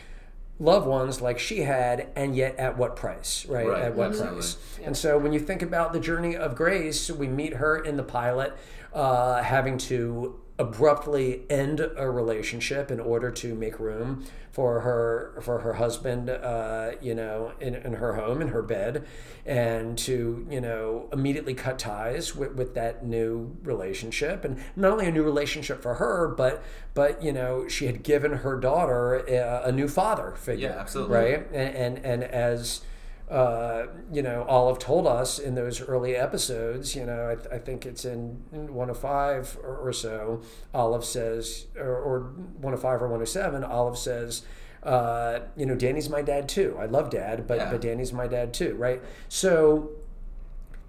[0.60, 4.36] loved ones like she had and yet at what price right, Right, at what absolutely.
[4.40, 4.58] price.
[4.84, 8.04] And so when you think about the journey of grace we meet her in the
[8.04, 8.54] pilot
[8.94, 15.60] uh, having to abruptly end a relationship in order to make room for her for
[15.60, 19.06] her husband uh, you know in, in her home in her bed
[19.46, 25.08] and to you know immediately cut ties with, with that new relationship and not only
[25.08, 26.62] a new relationship for her but
[26.94, 31.16] but you know she had given her daughter a, a new father figure Yeah, absolutely.
[31.18, 32.82] right and and, and as
[33.30, 37.60] uh, you know, Olive told us in those early episodes, you know, I, th- I
[37.60, 40.42] think it's in one of five or, or so,
[40.74, 42.20] Olive says, or, or
[42.60, 44.42] one of five or one of seven, Olive says,
[44.82, 46.76] uh, you know, Danny's my dad too.
[46.80, 47.72] I love dad, but, Yeah.
[47.72, 49.02] but Danny's my dad too, right?
[49.28, 49.92] So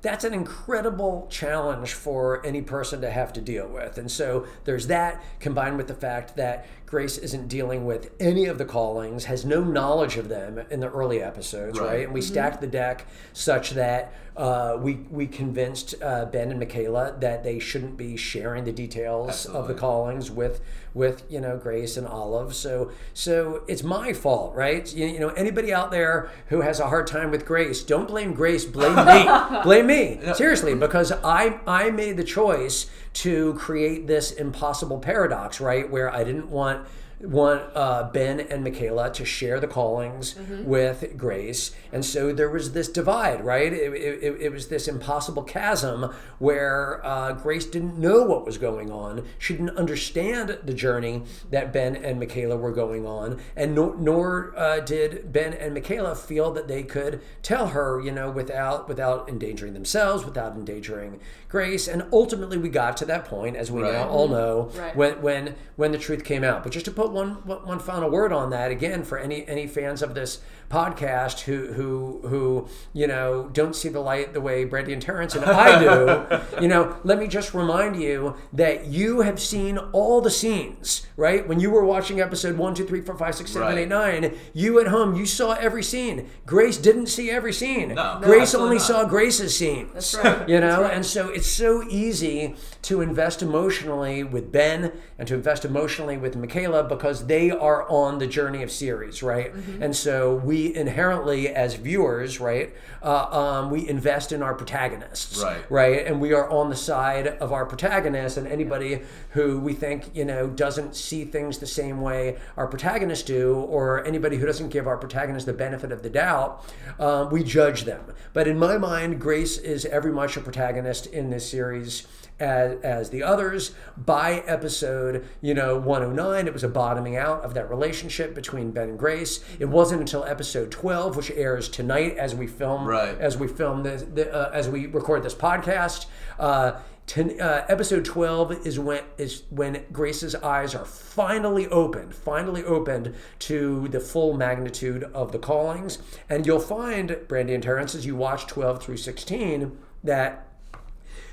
[0.03, 3.99] that's an incredible challenge for any person to have to deal with.
[3.99, 8.59] And so there's that combined with the fact that Grace isn't dealing with any of
[8.59, 11.87] the callings, has no knowledge of them in the early episodes, right?
[11.87, 12.05] Right.
[12.05, 17.15] And we stacked the deck such that uh, we we convinced uh, Ben and Michaela
[17.21, 20.63] that they shouldn't be sharing the details of the callings with
[20.95, 22.55] with you know Grace and Olive.
[22.55, 24.93] So so it's my fault, right?
[24.93, 28.33] You, you know anybody out there who has a hard time with Grace, don't blame
[28.35, 30.21] Grace, blame me, blame me.
[30.35, 35.91] Seriously, because I I made the choice to create this impossible paradox, right?
[35.91, 36.87] Where I didn't want
[37.23, 42.73] want uh, Ben and Michaela to share the callings with Grace, and so there was
[42.73, 43.73] this divide, right?
[43.73, 48.91] It, it, it was this impossible chasm where uh, Grace didn't know what was going
[48.91, 49.27] on.
[49.39, 54.55] She didn't understand the journey that Ben and Michaela were going on, and nor, nor
[54.57, 59.29] uh, did Ben and Michaela feel that they could tell her, you know, without without
[59.29, 61.87] endangering themselves, without endangering Grace.
[61.89, 63.93] And ultimately, we got to that point, as we Right.
[63.93, 64.97] now all know, Right.
[64.97, 66.63] when when when the truth came out.
[66.63, 69.67] But just to put one one one final word on that again for any any
[69.67, 74.65] fans of this podcast who who who you know don't see the light the way
[74.65, 79.23] Brandy and Terrence and I do, you know, let me just remind you that you
[79.23, 81.47] have seen all the scenes, right?
[81.49, 83.79] When you were watching episode one, two, three, four, five, six, seven, Right.
[83.79, 86.29] eight, nine, you at home, you saw every scene.
[86.47, 87.89] Grace didn't see every scene.
[87.95, 88.87] No, no, Grace absolutely only not.
[88.87, 89.93] saw Grace's scenes.
[89.93, 90.49] That's right.
[90.49, 90.95] You know, right.
[90.95, 96.37] and so it's so easy to invest emotionally with Ben and to invest emotionally with
[96.37, 99.55] Michaela because they are on the journey of series, right?
[99.55, 99.83] Mm-hmm.
[99.83, 105.71] And so we inherently, as viewers, right, uh, um, we invest in our protagonists, Right.
[105.71, 106.07] right?
[106.07, 110.27] And we are on the side of our protagonists, and anybody who we think, you
[110.27, 114.87] know, doesn't see things the same way our protagonists do, or anybody who doesn't give
[114.87, 116.63] our protagonist the benefit of the doubt,
[116.99, 118.13] uh, we judge them.
[118.35, 122.07] But in my mind, Grace is every much a protagonist in this series
[122.41, 123.73] as, as the others.
[123.97, 128.89] By episode, you know, 109, it was a bottoming out of that relationship between Ben
[128.91, 129.45] and Grace.
[129.59, 133.17] It wasn't until episode 12, which airs tonight as we film, Right.
[133.19, 136.07] as we film this, the, uh, as we record this podcast.
[136.39, 142.65] Uh, ten, uh, episode 12 is when is when Grace's eyes are finally opened, finally
[142.65, 145.99] opened to the full magnitude of the callings.
[146.29, 150.47] And you'll find, Brandy and Terrence, as you watch 12 through 16, that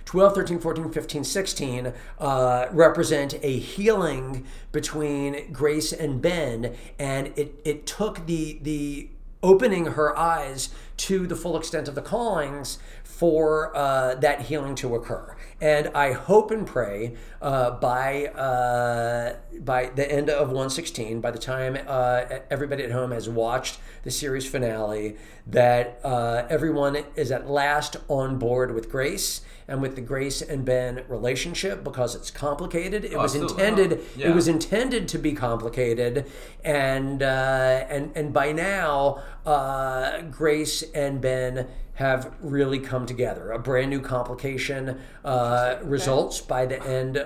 [0.08, 7.60] 12, 13, 14, 15, 16 uh, represent a healing between Grace and Ben, and it,
[7.66, 9.10] it took the the
[9.44, 14.96] opening her eyes to the full extent of the callings for uh, that healing to
[14.96, 15.36] occur.
[15.62, 21.38] And I hope and pray uh, by uh, by the end of 116, by the
[21.38, 27.50] time uh, everybody at home has watched the series finale, that uh, everyone is at
[27.50, 33.04] last on board with Grace and with the Grace and Ben relationship because it's complicated.
[33.04, 33.66] It was Absolutely.
[33.66, 34.06] intended.
[34.16, 34.30] Yeah.
[34.30, 36.26] It was intended to be complicated,
[36.64, 43.52] and uh, and and by now, uh, Grace and Ben have really come together.
[43.52, 47.22] A brand new complication uh, results by the end uh,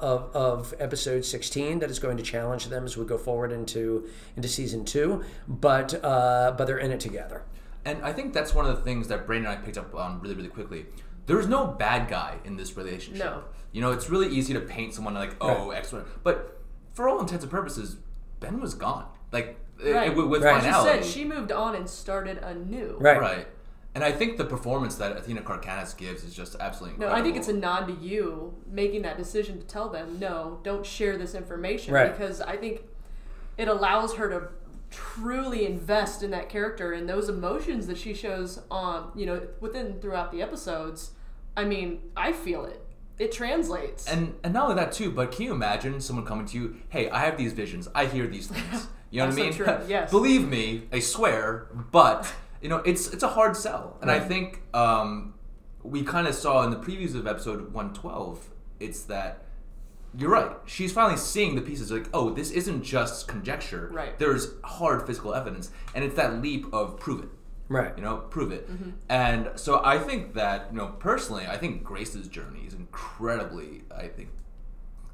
[0.00, 4.08] of, of episode 16 that is going to challenge them as we go forward into
[4.36, 5.24] into season two.
[5.48, 7.42] But uh, but they're in it together.
[7.84, 10.20] And I think that's one of the things that Brandon and I picked up on
[10.20, 10.86] really, really quickly.
[11.26, 13.24] There's no bad guy in this relationship.
[13.24, 13.44] No.
[13.72, 16.00] You know, it's really easy to paint someone like, oh, X, Y.
[16.22, 16.60] But
[16.94, 17.96] for all intents and purposes,
[18.40, 19.06] Ben was gone.
[19.32, 20.14] Like, Right.
[20.16, 20.62] with, with Right.
[20.62, 22.96] She said she moved on and started anew.
[22.98, 23.20] Right.
[23.20, 23.46] Right.
[23.94, 27.10] And I think the performance that Athena Karkanis gives is just absolutely No.
[27.12, 30.84] I think it's a nod to you making that decision to tell them, no, don't
[30.84, 31.92] share this information.
[31.94, 32.10] Right.
[32.12, 32.82] Because I think
[33.58, 34.48] it allows her to
[34.90, 39.98] truly invest in that character and those emotions that she shows on, you know, within
[40.00, 41.10] throughout the episodes.
[41.56, 42.82] I mean, I feel it.
[43.18, 44.06] It translates.
[44.06, 47.08] And and not only that too, but can you imagine someone coming to you, "Hey,
[47.08, 47.88] I have these visions.
[47.94, 49.52] I hear these things." You know what I mean?
[49.52, 50.10] True, yes.
[50.10, 51.68] Believe me, I swear.
[51.92, 55.34] But you know, it's it's a hard sell, and I think um,
[55.84, 58.50] we kind of saw in the previews of episode one twelve.
[58.80, 59.44] It's that
[60.18, 60.50] you're right.
[60.66, 61.92] She's finally seeing the pieces.
[61.92, 63.90] Like, oh, this isn't just conjecture.
[63.92, 64.18] Right.
[64.18, 67.28] There's hard physical evidence, and it's that leap of prove it
[67.68, 67.92] Right.
[67.96, 68.90] you know prove it Mm-hmm.
[69.08, 74.06] and so i think that you know personally i think grace's journey is incredibly i
[74.08, 74.28] think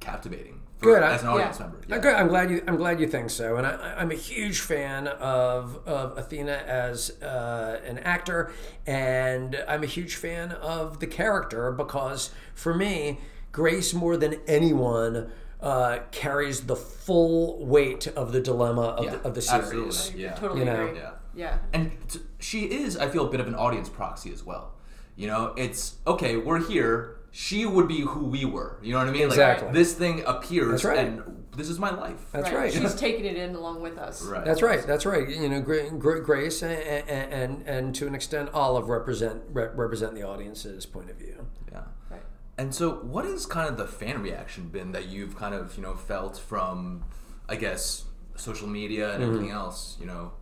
[0.01, 1.67] captivating Good, I- as an audience Yeah.
[1.67, 2.15] member Uh, good.
[2.15, 2.61] I'm glad you.
[2.67, 7.13] I'm glad you think so, and I, I'm a huge fan of of Athena as
[7.23, 8.51] uh, an actor,
[8.85, 13.21] and I'm a huge fan of the character because for me,
[13.53, 19.17] Grace more than anyone uh, carries the full weight of the dilemma of, Yeah, the,
[19.29, 19.93] of the absolutely.
[19.93, 20.17] series.
[20.17, 20.33] Yeah.
[20.35, 21.13] totally You know?
[21.33, 21.43] Agree.
[21.43, 21.59] Yeah.
[21.73, 21.81] Yeah.
[21.81, 24.73] and t- she is i feel a bit of an audience proxy as well
[25.17, 29.09] you know it's okay we're here she would be who we were you know what
[29.09, 29.67] i mean Exactly.
[29.67, 30.99] like this thing appears That's right.
[30.99, 31.23] and
[31.57, 32.73] this is my life That's right.
[32.73, 34.23] She's taking it in along with us.
[34.23, 34.87] right That's right.
[34.87, 35.29] That's right.
[35.29, 39.69] You know, Gra- Gra- Grace and, and and and to an extent, Olive represent re-
[39.75, 41.47] represent the audience's point of view.
[41.71, 42.23] yeah Right.
[42.57, 45.83] And so, what has kind of the fan reaction been that you've kind of you
[45.83, 47.05] know felt from,
[47.51, 49.57] I guess, social media and everything mm-hmm.
[49.57, 49.99] else?
[50.01, 50.33] You know,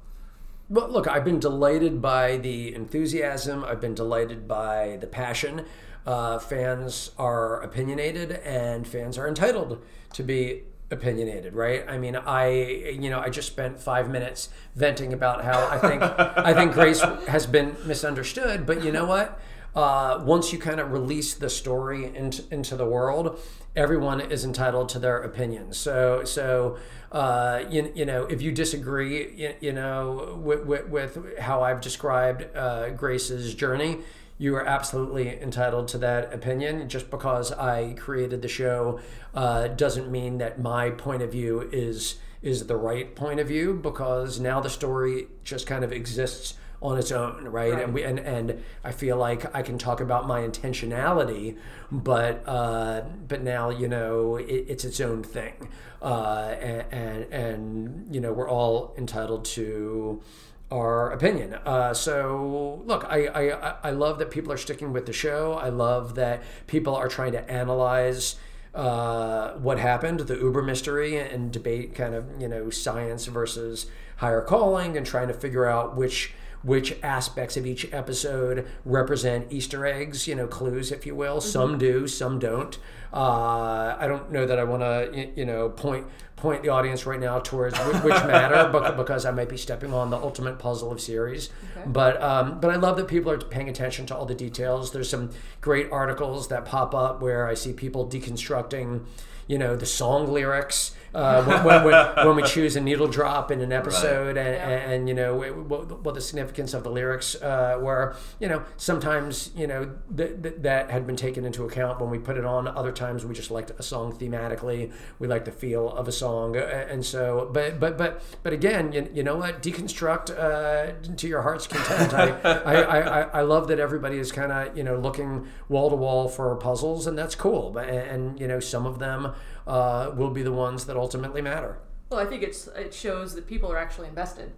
[0.70, 3.64] But look, I've been delighted by the enthusiasm.
[3.64, 5.64] I've been delighted by the passion.
[6.06, 9.82] Uh, fans are opinionated, and fans are entitled
[10.14, 11.84] to be opinionated, right?
[11.88, 16.02] I mean, I you know I just spent five minutes venting about how I think
[16.02, 19.40] I think Grace has been misunderstood, but you know what?
[19.74, 23.38] Uh, once you kind of release the story into, into the world,
[23.76, 25.78] everyone is entitled to their opinions.
[25.78, 26.76] So, so
[27.12, 31.80] uh, you, you know, if you disagree, you, you know, with, with, with how I've
[31.80, 33.98] described uh, Grace's journey,
[34.38, 36.88] you are absolutely entitled to that opinion.
[36.88, 39.00] Just because I created the show
[39.34, 43.74] uh, doesn't mean that my point of view is is the right point of view
[43.74, 47.78] because now the story just kind of exists on its own, right?
[47.78, 51.56] And we and, and I feel like I can talk about my intentionality,
[51.92, 55.68] but uh, but now you know it, it's its own thing,
[56.00, 60.22] uh, and, and and you know we're all entitled to
[60.70, 61.54] our opinion.
[61.54, 65.54] Uh, so look, I, I I love that people are sticking with the show.
[65.54, 68.36] I love that people are trying to analyze
[68.74, 74.40] uh, what happened, the Uber mystery, and debate kind of you know science versus higher
[74.40, 80.26] calling, and trying to figure out which which aspects of each episode represent Easter eggs,
[80.28, 81.40] you know, clues, if you will.
[81.40, 82.78] Some do, some don't.
[83.12, 87.20] Uh, I don't know that I want to, you know, point point the audience right
[87.20, 90.90] now towards wh- which matter, bec- because I might be stepping on the ultimate puzzle
[90.90, 91.50] of series.
[91.86, 94.92] But um, but I love that people are paying attention to all the details.
[94.92, 99.04] There's some great articles that pop up where I see people deconstructing,
[99.46, 100.92] you know, the song lyrics.
[101.14, 104.92] Uh, when, when, when, when we choose a needle drop in an episode, and, and,
[104.92, 108.14] and, you know what, what the significance of the lyrics uh, were.
[108.38, 112.18] You know, sometimes you know th- th- that had been taken into account when we
[112.18, 112.68] put it on.
[112.68, 114.92] Other times we just liked a song thematically.
[115.18, 117.50] We liked the feel of a song, and so.
[117.52, 119.62] But but but but again, you, you know what?
[119.62, 122.14] Deconstruct uh, to your heart's content.
[122.14, 125.96] I, I, I, I love that everybody is kind of you know looking wall to
[125.96, 127.70] wall for puzzles, and that's cool.
[127.70, 129.34] But and, and you know some of them
[129.74, 131.78] uh, will be the ones that ultimately matter.
[132.10, 134.52] Well, I think it's it shows that people are actually invested.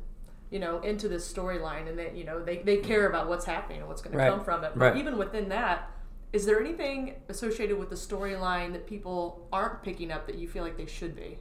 [0.51, 3.79] you know, into this storyline, and that you know they, they care about what's happening
[3.81, 4.27] and what's going Right.
[4.27, 4.73] to come from it.
[4.77, 4.97] But Right.
[4.99, 5.91] even within that,
[6.35, 10.63] is there anything associated with the storyline that people aren't picking up that you feel
[10.63, 11.39] like they should be?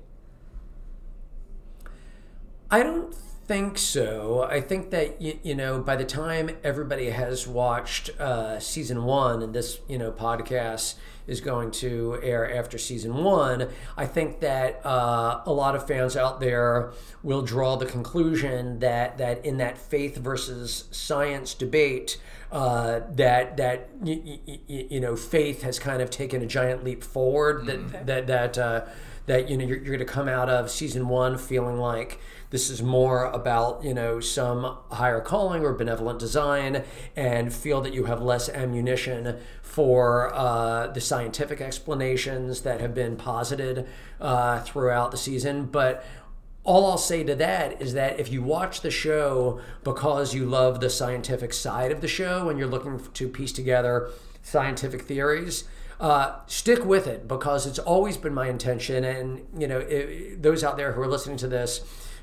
[2.72, 4.48] I don't think so.
[4.50, 9.42] I think that you, you know by the time everybody has watched uh, season one,
[9.42, 10.96] and this you know podcast
[11.28, 13.68] is going to air after season one,
[13.98, 16.94] I think that uh, a lot of fans out there
[17.24, 22.22] will draw the conclusion that that in that faith versus science debate.
[22.52, 26.84] Uh, that that y- y- y- you know faith has kind of taken a giant
[26.84, 27.66] leap forward.
[27.66, 28.82] That that that uh,
[29.26, 32.20] that you know you're, you're going to come out of season one feeling like
[32.52, 36.84] this is more about you know some higher calling or benevolent design
[37.16, 43.16] and feel that you have less ammunition for uh, the scientific explanations that have been
[43.16, 43.88] posited
[44.20, 46.06] uh, throughout the season but
[46.64, 50.80] all I'll say to that is that if you watch the show because you love
[50.80, 54.12] the scientific side of the show and you're looking to piece together
[54.44, 55.64] scientific theories,
[56.00, 59.04] uh, stick with it because it's always been my intention.
[59.04, 61.82] And you know, it, those out there who are listening to this,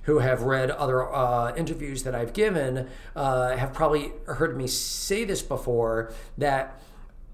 [0.09, 5.22] who have read other uh, interviews that I've given, uh, have probably heard me say
[5.24, 6.80] this before that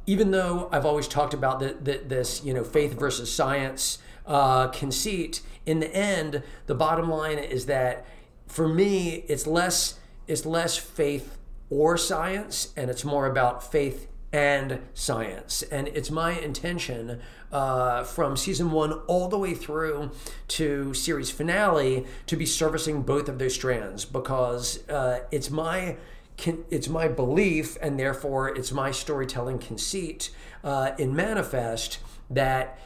[0.06, 4.66] even though I've always talked about the, the, this, you know, faith versus science uh,
[4.68, 8.04] conceit, in the end, the bottom line is that
[8.48, 11.38] for me, it's less it's less faith
[11.70, 15.62] or science, and it's more about faith and science.
[15.62, 17.20] And it's my intention
[17.52, 20.10] uh, from season one all the way through
[20.48, 25.96] to series finale to be servicing both of those strands because uh, it's my
[26.36, 30.30] can, it's my belief, and therefore it's my storytelling conceit
[30.64, 32.76] uh, in Manifest that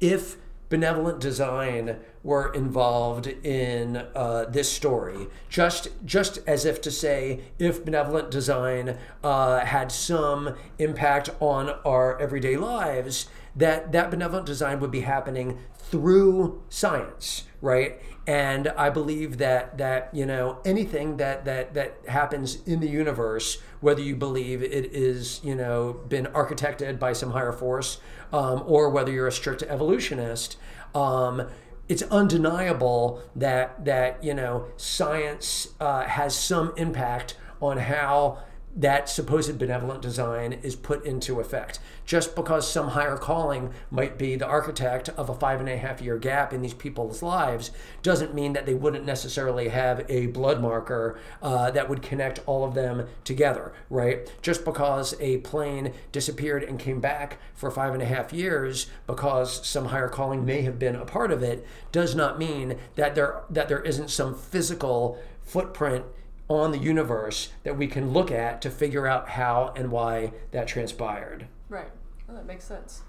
[0.00, 0.38] if
[0.68, 7.84] benevolent design were involved in uh, this story, just just as if to say, if
[7.84, 14.90] benevolent design uh, had some impact on our everyday lives, that that benevolent design would
[14.90, 18.00] be happening through science, right?
[18.26, 23.58] And I believe that that you know anything that that that happens in the universe,
[23.84, 27.98] whether you believe it is you know been architected by some higher force,
[28.32, 30.56] um, or whether you're a strict evolutionist,
[30.94, 31.46] um,
[31.88, 38.38] it's undeniable that that you know science uh, has some impact on how
[38.76, 41.78] that supposed benevolent design is put into effect.
[42.04, 46.02] Just because some higher calling might be the architect of a five and a half
[46.02, 47.70] year gap in these people's lives
[48.02, 52.64] doesn't mean that they wouldn't necessarily have a blood marker uh, that would connect all
[52.64, 54.30] of them together, right?
[54.42, 59.64] Just because a plane disappeared and came back for five and a half years because
[59.66, 63.42] some higher calling may have been a part of it does not mean that there
[63.48, 66.04] that there isn't some physical footprint
[66.48, 70.66] on the universe that we can look at to figure out how and why that
[70.68, 71.46] transpired.
[71.68, 71.90] Right.
[72.28, 73.02] Well, that makes sense.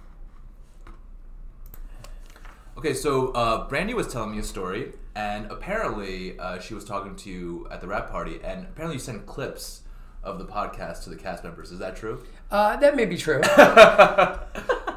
[2.78, 7.16] Okay, so uh, Brandy was telling me a story, and apparently uh, she was talking
[7.18, 9.82] to you at the wrap party, and apparently you sent clips
[10.24, 11.72] of the podcast to the cast members.
[11.72, 12.24] Is that true?
[12.52, 13.42] Uh, that may be true.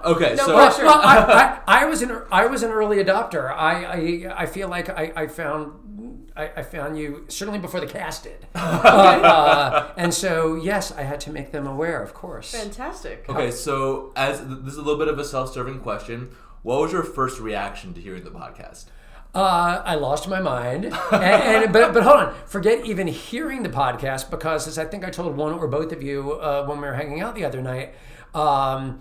[0.04, 0.84] Okay, No so pressure.
[0.84, 3.50] well, I, I, I was an I was an early adopter.
[3.52, 3.84] I
[4.28, 5.72] I, I feel like I, I found
[6.38, 11.20] I, I found you certainly before the cast did, uh, and so yes, I had
[11.22, 12.52] to make them aware, of course.
[12.52, 13.26] Fantastic.
[13.28, 16.30] okay, so as this is a little bit of a self-serving question,
[16.62, 18.86] what was your first reaction to hearing the podcast?
[19.34, 23.68] Uh, I lost my mind, and, and but but hold on, forget even hearing the
[23.68, 26.86] podcast because as I think I told one or both of you uh, when we
[26.86, 27.94] were hanging out the other night.
[28.34, 29.00] Um,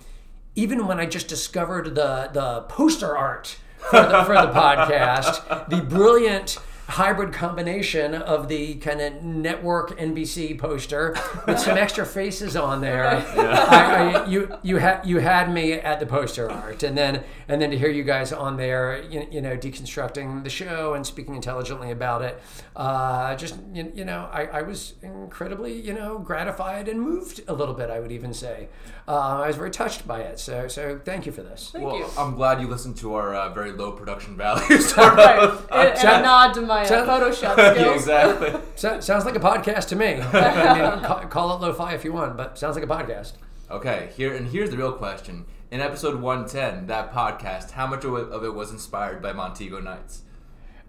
[0.55, 5.81] even when I just discovered the the poster art for the, for the podcast, the
[5.81, 6.57] brilliant
[6.87, 11.15] hybrid combination of the kind of network NBC poster
[11.45, 13.05] with some extra faces on there.
[13.05, 17.61] I, I, you you had you had me at the poster art, and then and
[17.61, 21.35] then to hear you guys on there, you, you know, deconstructing the show and speaking
[21.35, 22.41] intelligently about it,
[22.75, 27.53] uh, just you, you know, I, I was incredibly you know gratified and moved a
[27.53, 27.89] little bit.
[27.89, 28.69] I would even say
[29.07, 30.39] uh, I was very touched by it.
[30.39, 31.71] So so thank you for this.
[31.71, 32.05] Thank well, you.
[32.17, 34.93] I'm glad you listened to our uh, very low production values.
[34.93, 35.37] to Right.
[35.71, 38.07] And, and a nod to my uh, sound- Photoshop skills.
[38.07, 38.61] yeah, exactly.
[38.75, 40.15] So, sounds like a podcast to me.
[40.21, 43.33] I mean, call, call it lo-fi if you want, but sounds like a podcast.
[43.71, 45.45] Okay, here and here's the real question.
[45.71, 50.21] In episode 110, that podcast, how much of it, was inspired by Montego Nights?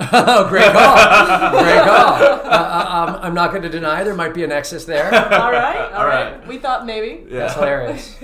[0.00, 0.94] Oh, great call!
[1.64, 2.12] Great call.
[2.14, 5.06] Uh, uh, um, I'm not going to deny there might be a nexus there.
[5.06, 5.90] All right.
[5.92, 6.38] All All right.
[6.38, 6.46] right.
[6.46, 7.24] We thought maybe.
[7.28, 8.16] That's hilarious.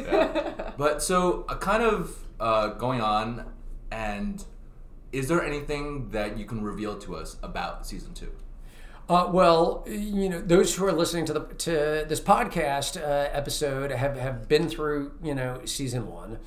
[0.79, 3.45] But so, uh, kind of uh, going on,
[3.91, 4.45] and
[5.15, 8.33] is there anything that you can reveal to us about season two?
[9.09, 11.71] Uh, well, you know, those who are listening to the to
[12.09, 16.39] this podcast uh, episode have, have been through you know season one,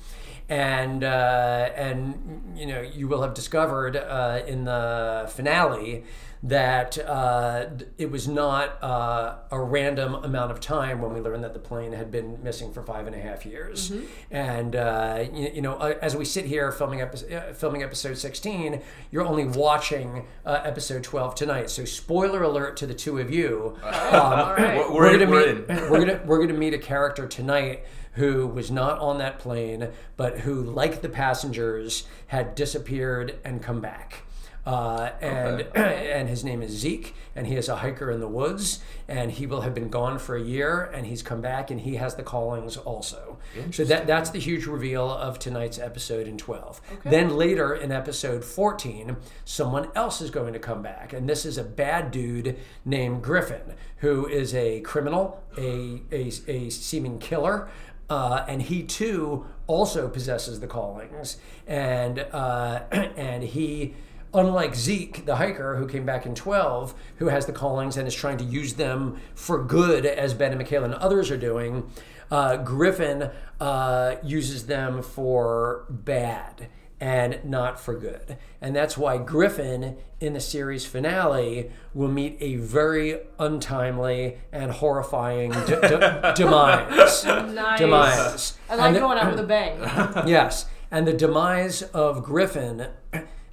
[0.48, 6.04] and uh, and you know you will have discovered uh, in the finale
[6.42, 7.66] that uh,
[7.96, 11.92] it was not uh, a random amount of time when we learned that the plane
[11.92, 13.92] had been missing for five and a half years.
[14.30, 18.16] And uh, you, you know, uh, as we sit here filming episode, uh, filming episode
[18.18, 21.70] sixteen, you're only watching uh, episode twelve tonight.
[21.70, 23.76] So spoiler alert to the two of you.
[24.08, 24.76] Um, All right.
[24.90, 25.76] We're, we're gonna We're meet, in.
[25.90, 30.40] we're gonna we're gonna meet a character tonight who was not on that plane, but
[30.40, 34.22] who, like the passengers, had disappeared and come back.
[34.68, 38.80] Uh, and and his name is Zeke, and he is a hiker in the woods,
[39.08, 41.96] and he will have been gone for a year, and he's come back, and he
[41.96, 43.38] has the callings also.
[43.70, 46.82] So that that's the huge reveal of tonight's episode in twelve.
[47.02, 49.16] Then later in episode fourteen,
[49.46, 53.72] someone else is going to come back, and this is a bad dude named Griffin,
[53.98, 57.70] who is a criminal, a a, a seeming killer.
[58.10, 63.94] Uh, and he too also possesses the callings, and uh, and he,
[64.34, 68.14] unlike Zeke, the hiker who came back in twelve, who has the callings and is
[68.14, 71.90] trying to use them for good, as Ben and Michaela and others are doing,
[72.30, 76.68] uh, Griffin uh, uses them for bad
[77.00, 78.36] and not for good.
[78.60, 85.52] And that's why Griffin in the series finale will meet a very untimely and horrifying
[85.52, 85.78] d- d-
[86.34, 87.24] demise.
[87.24, 87.78] Nice.
[87.78, 88.58] Demise.
[88.68, 89.78] I like And the- going out with a bang.
[90.28, 92.88] yes, and the demise of Griffin,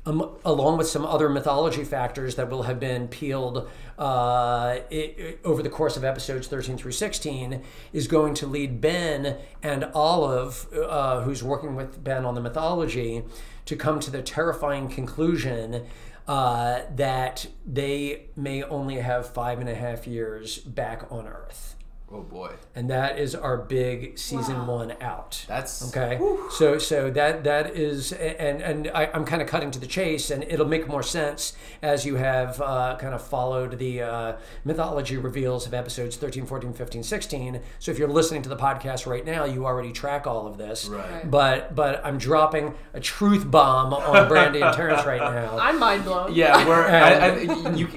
[0.05, 5.35] um, along with some other mythology factors that will have been peeled uh, i i
[5.43, 7.61] over the course of episodes 13 through 16,
[7.93, 13.23] is going to lead Ben and Olive, uh, who's working with Ben on the mythology,
[13.65, 15.85] to come to the terrifying conclusion.
[16.27, 21.74] Uh, that they may only have five and a half years back on Earth
[22.15, 22.51] Oh boy.
[22.75, 25.43] and that is our big season one out.
[25.47, 26.19] That's Okay,
[26.51, 30.31] so so that that is, and and I, I'm kind of cutting to the chase,
[30.31, 35.17] and it'll make more sense as you have uh, kind of followed the uh, mythology
[35.17, 37.59] reveals of episodes 13, 14, 15, 16.
[37.79, 40.85] So if you're listening to the podcast right now, you already track all of this.
[40.85, 41.05] Right.
[41.11, 41.29] Right.
[41.29, 45.57] But but I'm dropping a truth bomb on Brandy and Terrence right now.
[45.57, 46.33] I'm mind blown.
[46.33, 46.85] Yeah, we're.
[46.85, 47.87] I, I, And- you,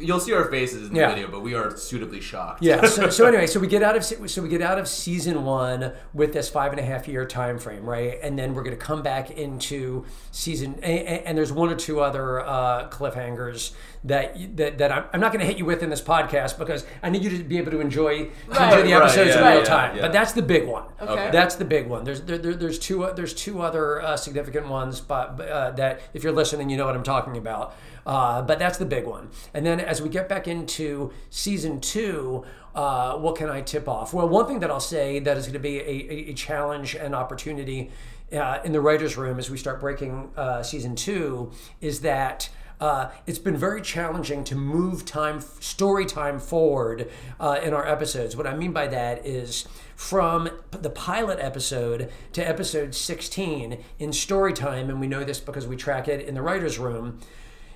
[0.00, 1.10] you'll see our faces in the Yeah.
[1.14, 2.62] video, but we are suitably shocked.
[2.62, 2.84] Yeah.
[2.86, 5.92] So, so anyway, so we get out of so we get out of season one
[6.14, 8.18] with this five and a half year time frame, right?
[8.22, 12.00] And then we're going to come back into season, and, and there's one or two
[12.00, 13.72] other uh, cliffhangers
[14.04, 16.86] that that, that I'm, I'm not going to hit you with in this podcast because
[17.02, 18.72] I need you to be able to enjoy Right.
[18.72, 19.96] enjoy the Right, episodes in real yeah, time.
[19.96, 20.02] yeah.
[20.02, 20.84] But that's the big one.
[21.00, 21.30] Okay.
[21.32, 22.04] That's the big one.
[22.04, 26.00] There's there, there, there's two uh, there's two other uh, significant ones, but uh, that
[26.14, 27.74] if you're listening, you know what I'm talking about.
[28.08, 29.28] Uh, but that's the big one.
[29.52, 32.42] And then as we get back into season two,
[32.74, 34.14] uh, what can I tip off?
[34.14, 37.14] Well, one thing that I'll say that is going to be a, a, challenge and
[37.14, 37.90] opportunity
[38.32, 42.48] uh, in the writers' room as we start breaking uh, season two is that.
[42.80, 48.36] Uh, it's been very challenging to move time, story time forward uh, in our episodes.
[48.36, 54.52] What I mean by that is from the pilot episode to episode 16 in story
[54.52, 57.18] time, and we know this because we track it in the writer's room,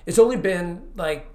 [0.05, 1.27] it's only been like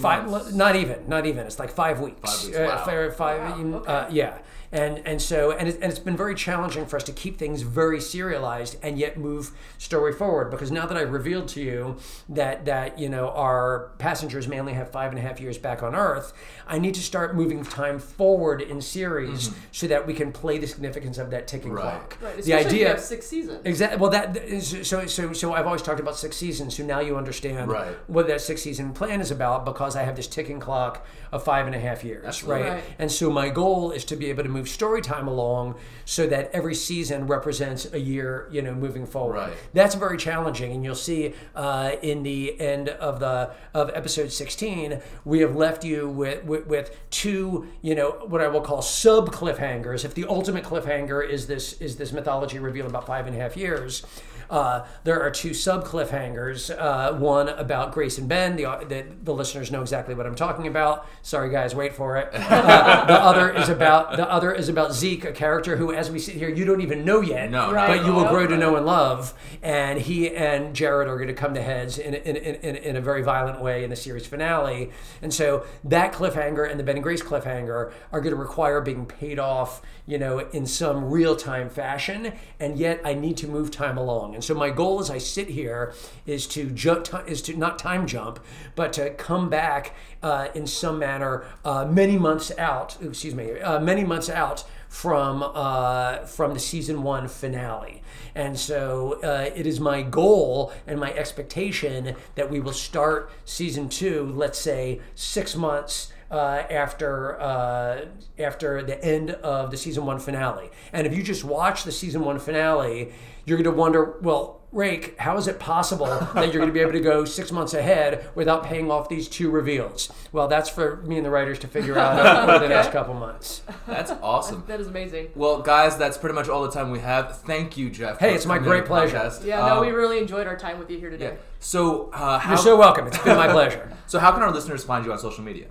[0.00, 0.52] five, months.
[0.52, 1.46] not even, not even.
[1.46, 2.20] It's like five weeks.
[2.20, 2.84] Five weeks, Uh, wow.
[2.84, 3.92] fi- five, Wow, okay.
[3.92, 4.38] uh, yeah.
[4.72, 7.60] And and so and, it, and it's been very challenging for us to keep things
[7.60, 11.96] very serialized and yet move story forward because now that I've revealed to you
[12.30, 15.82] that that you know our passengers may only have five and a half years back
[15.82, 16.32] on Earth,
[16.66, 19.58] I need to start moving time forward in series mm-hmm.
[19.72, 21.82] so that we can play the significance of that ticking Right.
[21.82, 22.18] clock.
[22.22, 22.34] Right.
[22.34, 23.60] The Especially if idea have six seasons.
[23.64, 23.98] Exactly.
[23.98, 25.06] Well, that is so.
[25.06, 26.76] So, so I've always talked about six seasons.
[26.76, 27.94] So now you understand Right.
[28.06, 31.66] what that six season plan is about because I have this ticking clock of five
[31.66, 32.68] and a half years, right?
[32.70, 32.84] Right.
[32.98, 36.50] And so my goal is to be able to move story time along so that
[36.52, 39.34] every season represents a year, you know, moving forward.
[39.34, 39.52] Right.
[39.72, 45.00] That's very challenging, and you'll see uh, in the end of the of episode sixteen,
[45.24, 49.32] we have left you with, with with two, you know, what I will call sub
[49.32, 50.04] cliffhangers.
[50.04, 53.56] If the ultimate cliffhanger is this is this mythology reveal about five and a half
[53.56, 54.04] years.
[54.52, 56.70] Uh, there are two sub cliffhangers.
[56.78, 58.54] Uh, one about Grace and Ben.
[58.56, 61.06] The, the the listeners know exactly what I'm talking about.
[61.22, 62.28] Sorry, guys, wait for it.
[62.34, 66.18] Uh, the other is about the other is about Zeke, a character who, as we
[66.18, 67.96] sit here, you don't even know yet, No, Right.
[67.98, 69.32] but you will grow to know and love.
[69.62, 72.96] And he and Jared are going to come to heads in, in, in, in, in
[72.96, 74.90] a very violent way in the series finale.
[75.22, 79.06] And so that cliffhanger and the Ben and Grace cliffhanger are going to require being
[79.06, 82.32] paid off, you know, in some real time fashion.
[82.58, 84.34] And yet I need to move time along.
[84.34, 85.92] And so my goal as I sit here
[86.26, 88.40] is to jump, is to not time jump,
[88.74, 92.96] but to come back uh, in some manner uh, many months out.
[93.02, 98.02] Excuse me, uh, many months out from uh, from the season one finale.
[98.34, 103.88] And so uh, it is my goal and my expectation that we will start season
[103.88, 108.06] two, let's say six months uh, after uh,
[108.38, 110.70] after the end of the season one finale.
[110.92, 113.12] And if you just watch the season one finale,
[113.44, 116.80] you're going to wonder, well, Rake, how is it possible that you're going to be
[116.80, 120.10] able to go six months ahead without paying off these two reveals?
[120.32, 123.60] Well, that's for me and the writers to figure out over the next couple months.
[123.86, 124.64] That's awesome.
[124.68, 125.28] That is amazing.
[125.34, 127.42] Well, guys, that's pretty much all the time we have.
[127.42, 128.18] Thank you, Jeff.
[128.18, 129.18] Hey, it's my great pleasure.
[129.18, 129.44] podcast.
[129.44, 131.32] Yeah, no, Um, we really enjoyed our time with you here today.
[131.34, 131.36] yeah.
[131.60, 133.08] So, uh, how, You're so welcome.
[133.08, 133.92] It's been my pleasure.
[134.06, 135.66] so how can our listeners find you on social media?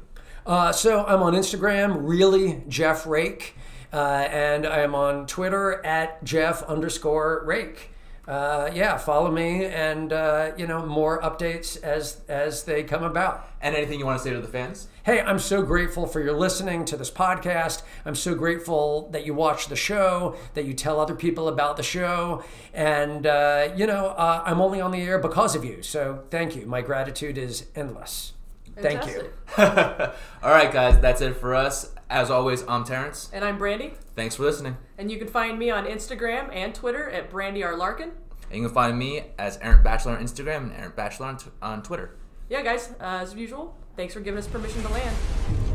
[0.46, 3.56] Uh, so I'm on Instagram, really Jeff Rake,
[3.94, 7.90] uh, and I am on Twitter at Jeff underscore Rake.
[8.28, 13.48] Uh, yeah, follow me, and uh, you know more updates as as they come about.
[13.62, 14.88] And anything you want to say to the fans?
[15.04, 17.82] Hey, I'm so grateful for your listening to this podcast.
[18.06, 21.84] I'm so grateful that you watch the show, that you tell other people about the
[21.84, 25.84] show, and uh, you know I'm only on the air because of you.
[25.84, 26.66] So thank you.
[26.66, 28.34] My gratitude is endless.
[28.82, 29.30] Thank you.
[29.58, 31.94] All right, guys, that's it for us.
[32.10, 33.30] As always, I'm Terrence.
[33.32, 33.94] And I'm Brandy.
[34.16, 34.78] Thanks for listening.
[34.98, 37.78] And you can find me on Instagram and Twitter at Brandy R.
[37.78, 38.12] Larkin.
[38.50, 41.52] And you can find me as Aaron Bachelor on Instagram and Aaron Bachelor on, t-
[41.62, 42.18] on Twitter.
[42.50, 45.71] Yeah, guys, uh, as usual, thanks for giving us permission to land.